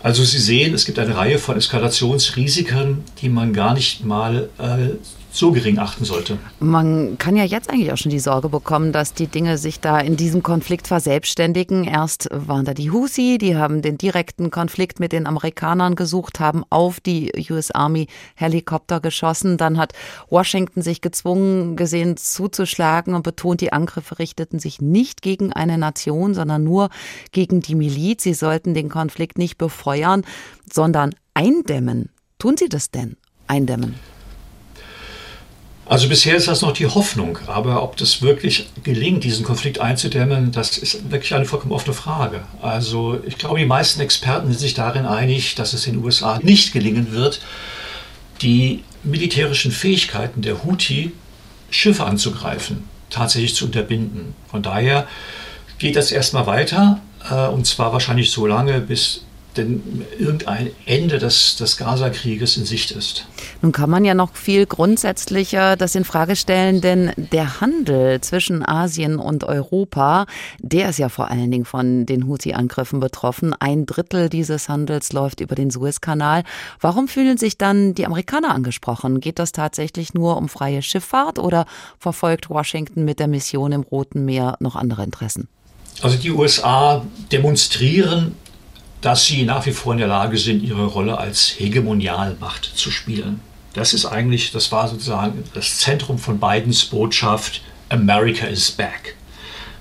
[0.06, 4.90] Also Sie sehen, es gibt eine Reihe von Eskalationsrisiken, die man gar nicht mal äh,
[5.36, 6.38] so gering achten sollte.
[6.60, 10.00] Man kann ja jetzt eigentlich auch schon die Sorge bekommen, dass die Dinge sich da
[10.00, 11.84] in diesem Konflikt verselbstständigen.
[11.84, 16.64] Erst waren da die Husi, die haben den direkten Konflikt mit den Amerikanern gesucht, haben
[16.70, 19.58] auf die US Army Helikopter geschossen.
[19.58, 19.94] Dann hat
[20.30, 26.34] Washington sich gezwungen gesehen zuzuschlagen und betont, die Angriffe richteten sich nicht gegen eine Nation,
[26.34, 26.90] sondern nur
[27.32, 28.24] gegen die Miliz.
[28.24, 30.24] Sie sollten den Konflikt nicht befeuern,
[30.72, 32.10] sondern eindämmen.
[32.40, 33.18] Tun sie das denn?
[33.48, 33.96] Eindämmen?
[35.88, 40.52] Also bisher ist das noch die Hoffnung, aber ob das wirklich gelingt, diesen Konflikt einzudämmen,
[40.52, 42.42] das ist wirklich eine vollkommen offene Frage.
[42.60, 46.74] Also ich glaube, die meisten Experten sind sich darin einig, dass es den USA nicht
[46.74, 47.40] gelingen wird,
[48.42, 51.12] die militärischen Fähigkeiten der Houthi,
[51.70, 54.34] Schiffe anzugreifen, tatsächlich zu unterbinden.
[54.50, 55.08] Von daher
[55.78, 59.26] geht das erstmal weiter, äh, und zwar wahrscheinlich so lange, bis
[59.58, 63.26] denn irgendein Ende des, des Gaza-Krieges in Sicht ist.
[63.62, 68.68] Nun kann man ja noch viel grundsätzlicher das in Frage stellen, denn der Handel zwischen
[68.68, 70.26] Asien und Europa,
[70.60, 73.54] der ist ja vor allen Dingen von den Houthi-Angriffen betroffen.
[73.54, 76.44] Ein Drittel dieses Handels läuft über den Suezkanal.
[76.80, 79.20] Warum fühlen sich dann die Amerikaner angesprochen?
[79.20, 81.66] Geht das tatsächlich nur um freie Schifffahrt oder
[82.00, 85.48] verfolgt Washington mit der Mission im Roten Meer noch andere Interessen?
[86.02, 88.36] Also die USA demonstrieren
[89.06, 93.40] dass sie nach wie vor in der Lage sind, ihre Rolle als Hegemonialmacht zu spielen.
[93.74, 99.16] Das ist eigentlich, das war sozusagen das Zentrum von Bidens Botschaft, America is back.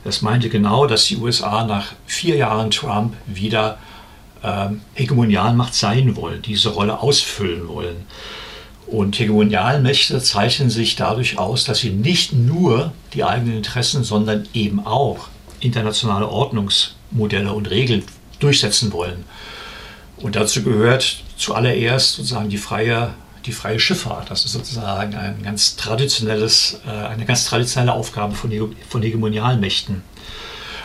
[0.05, 3.79] Das meinte genau, dass die USA nach vier Jahren Trump wieder
[4.43, 8.05] ähm, Hegemonialmacht sein wollen, diese Rolle ausfüllen wollen.
[8.87, 14.85] Und Hegemonialmächte zeichnen sich dadurch aus, dass sie nicht nur die eigenen Interessen, sondern eben
[14.85, 15.29] auch
[15.61, 18.03] internationale Ordnungsmodelle und Regeln
[18.39, 19.25] durchsetzen wollen.
[20.17, 23.15] Und dazu gehört zuallererst sozusagen die freie,
[23.47, 24.31] die freie Schifffahrt.
[24.31, 28.51] Das ist sozusagen ein ganz traditionelles, äh, eine ganz traditionelle Aufgabe von,
[28.89, 30.03] von Hegemonialmächten.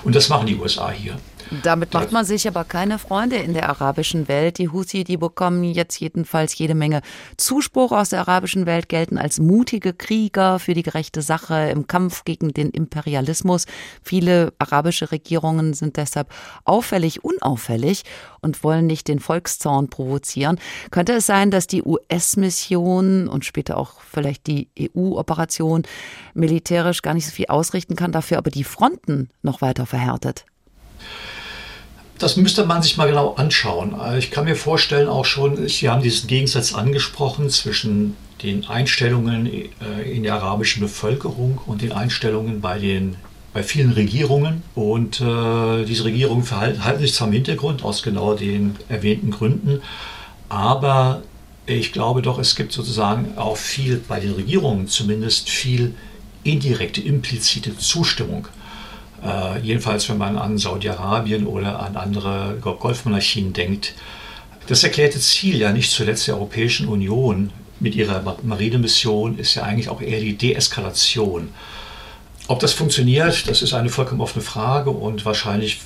[0.03, 1.17] Und das machen die USA hier.
[1.63, 4.59] Damit macht man sich aber keine Freunde in der arabischen Welt.
[4.59, 7.01] Die Houthi, die bekommen jetzt jedenfalls jede Menge
[7.37, 12.23] Zuspruch aus der arabischen Welt, gelten als mutige Krieger für die gerechte Sache im Kampf
[12.23, 13.65] gegen den Imperialismus.
[14.03, 16.31] Viele arabische Regierungen sind deshalb
[16.65, 18.03] auffällig unauffällig
[18.41, 20.59] und wollen nicht den Volkszorn provozieren.
[20.91, 25.81] Könnte es sein, dass die US-Mission und später auch vielleicht die EU-Operation
[26.35, 30.45] militärisch gar nicht so viel ausrichten kann, dafür aber die Fronten noch weiter verhärtet?
[32.19, 33.95] Das müsste man sich mal genau anschauen.
[34.17, 40.01] Ich kann mir vorstellen, auch schon, Sie haben diesen Gegensatz angesprochen zwischen den Einstellungen äh,
[40.03, 43.15] in der arabischen Bevölkerung und den Einstellungen bei den
[43.51, 48.35] bei vielen Regierungen und äh, diese Regierungen verhalten, halten sich zwar im Hintergrund aus genau
[48.35, 49.81] den erwähnten Gründen,
[50.49, 51.23] aber
[51.65, 55.95] ich glaube doch, es gibt sozusagen auch viel bei den Regierungen zumindest viel
[56.43, 58.47] indirekte, implizite Zustimmung
[59.23, 63.93] äh, jedenfalls, wenn man an Saudi-Arabien oder an andere Golfmonarchien denkt.
[64.67, 69.89] Das erklärte Ziel ja nicht zuletzt der Europäischen Union mit ihrer Marinemission ist ja eigentlich
[69.89, 71.49] auch eher die Deeskalation.
[72.47, 75.81] Ob das funktioniert, das ist eine vollkommen offene Frage und wahrscheinlich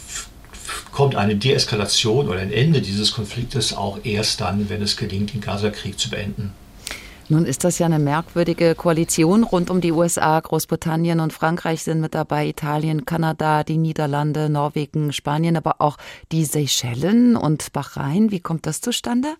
[0.91, 5.41] kommt eine Deeskalation oder ein Ende dieses Konfliktes auch erst dann, wenn es gelingt, den
[5.41, 6.53] Gaza-Krieg zu beenden.
[7.29, 10.39] Nun ist das ja eine merkwürdige Koalition rund um die USA.
[10.39, 15.97] Großbritannien und Frankreich sind mit dabei, Italien, Kanada, die Niederlande, Norwegen, Spanien, aber auch
[16.31, 18.31] die Seychellen und Bahrain.
[18.31, 19.35] Wie kommt das zustande?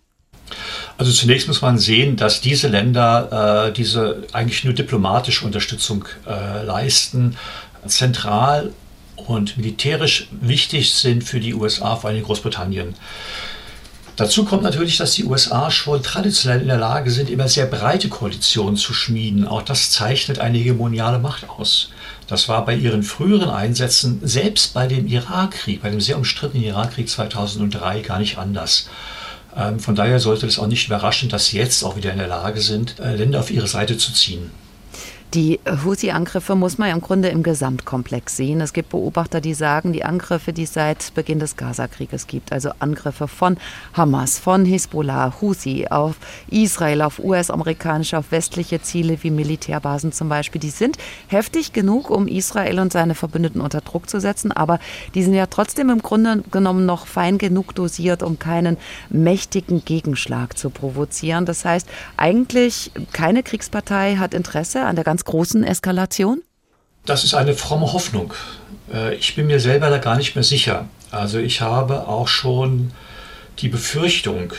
[0.98, 6.62] Also zunächst muss man sehen, dass diese Länder äh, diese eigentlich nur diplomatische Unterstützung äh,
[6.64, 7.36] leisten.
[7.86, 8.72] Zentral
[9.16, 12.94] und militärisch wichtig sind für die USA, vor allem Großbritannien.
[14.16, 18.08] Dazu kommt natürlich, dass die USA schon traditionell in der Lage sind, immer sehr breite
[18.08, 19.48] Koalitionen zu schmieden.
[19.48, 21.90] Auch das zeichnet eine hegemoniale Macht aus.
[22.28, 27.08] Das war bei ihren früheren Einsätzen, selbst bei dem Irakkrieg, bei dem sehr umstrittenen Irakkrieg
[27.08, 28.88] 2003, gar nicht anders.
[29.56, 32.28] Ähm, von daher sollte es auch nicht überraschen, dass sie jetzt auch wieder in der
[32.28, 34.50] Lage sind, äh, Länder auf ihre Seite zu ziehen.
[35.32, 38.60] Die Houthi-Angriffe muss man ja im Grunde im Gesamtkomplex sehen.
[38.60, 42.70] Es gibt Beobachter, die sagen, die Angriffe, die es seit Beginn des Gaza-Krieges gibt, also
[42.78, 43.56] Angriffe von
[43.94, 46.14] Hamas, von Hisbollah, Houthi auf
[46.48, 52.28] Israel, auf US-amerikanische, auf westliche Ziele wie Militärbasen zum Beispiel, die sind heftig genug, um
[52.28, 54.78] Israel und seine Verbündeten unter Druck zu setzen, aber
[55.16, 58.76] die sind ja trotzdem im Grunde genommen noch fein genug dosiert, um keinen
[59.08, 61.44] mächtigen Gegenschlag zu provozieren.
[61.44, 66.42] Das heißt, eigentlich keine Kriegspartei hat Interesse an der ganz großen Eskalation?
[67.06, 68.32] Das ist eine fromme Hoffnung.
[68.92, 70.88] Äh, ich bin mir selber da gar nicht mehr sicher.
[71.10, 72.92] Also ich habe auch schon
[73.58, 74.52] die Befürchtung,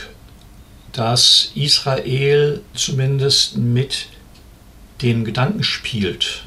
[0.94, 4.08] dass Israel zumindest mit
[5.02, 6.46] dem Gedanken spielt,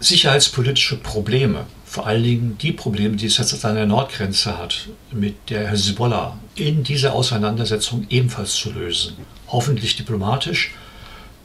[0.00, 5.48] sicherheitspolitische Probleme, vor allen Dingen die Probleme, die es jetzt an der Nordgrenze hat, mit
[5.48, 9.16] der Hezbollah, in dieser Auseinandersetzung ebenfalls zu lösen.
[9.46, 10.72] Hoffentlich diplomatisch,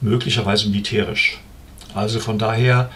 [0.02, 1.40] möglicherweise militärisch.
[1.96, 2.90] Also von daher.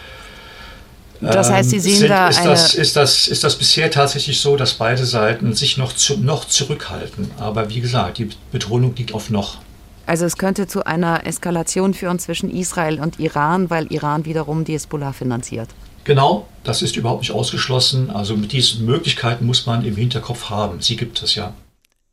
[1.19, 4.39] Das heißt, Sie ähm, sehen sind, da ist, das, ist, das, ist das bisher tatsächlich
[4.39, 7.31] so, dass beide Seiten sich noch, zu, noch zurückhalten.
[7.39, 9.57] Aber wie gesagt, die Betonung liegt auf noch.
[10.05, 14.73] Also es könnte zu einer Eskalation führen zwischen Israel und Iran, weil Iran wiederum die
[14.73, 15.69] Hezbollah finanziert.
[16.05, 18.09] Genau, das ist überhaupt nicht ausgeschlossen.
[18.09, 20.81] Also mit diesen Möglichkeiten muss man im Hinterkopf haben.
[20.81, 21.53] Sie gibt es ja.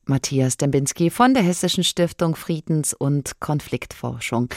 [0.06, 4.48] Matthias Dembinski von der Hessischen Stiftung Friedens- und Konfliktforschung.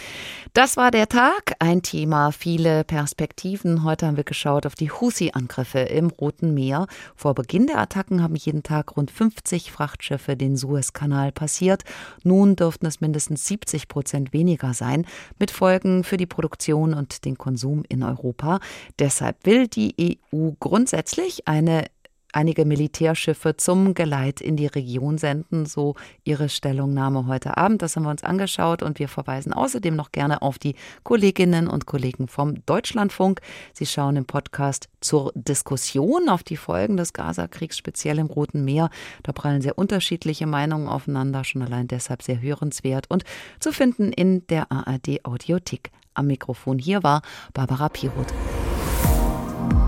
[0.53, 3.83] Das war der Tag, ein Thema, viele Perspektiven.
[3.83, 6.87] Heute haben wir geschaut auf die Husi-Angriffe im Roten Meer.
[7.15, 11.83] Vor Beginn der Attacken haben jeden Tag rund 50 Frachtschiffe den Suezkanal passiert.
[12.23, 15.05] Nun dürften es mindestens 70 Prozent weniger sein,
[15.39, 18.59] mit Folgen für die Produktion und den Konsum in Europa.
[18.99, 21.85] Deshalb will die EU grundsätzlich eine
[22.33, 27.81] einige Militärschiffe zum Geleit in die Region senden, so ihre Stellungnahme heute Abend.
[27.81, 31.85] Das haben wir uns angeschaut und wir verweisen außerdem noch gerne auf die Kolleginnen und
[31.85, 33.41] Kollegen vom Deutschlandfunk.
[33.73, 38.89] Sie schauen im Podcast zur Diskussion auf die Folgen des Gazakriegs, speziell im Roten Meer.
[39.23, 43.23] Da prallen sehr unterschiedliche Meinungen aufeinander, schon allein deshalb sehr hörenswert und
[43.59, 45.91] zu finden in der ARD Audiothek.
[46.13, 47.21] Am Mikrofon hier war
[47.53, 48.33] Barbara Piroth.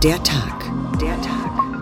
[0.04, 0.72] Der Tag.
[1.02, 1.69] Der Tag.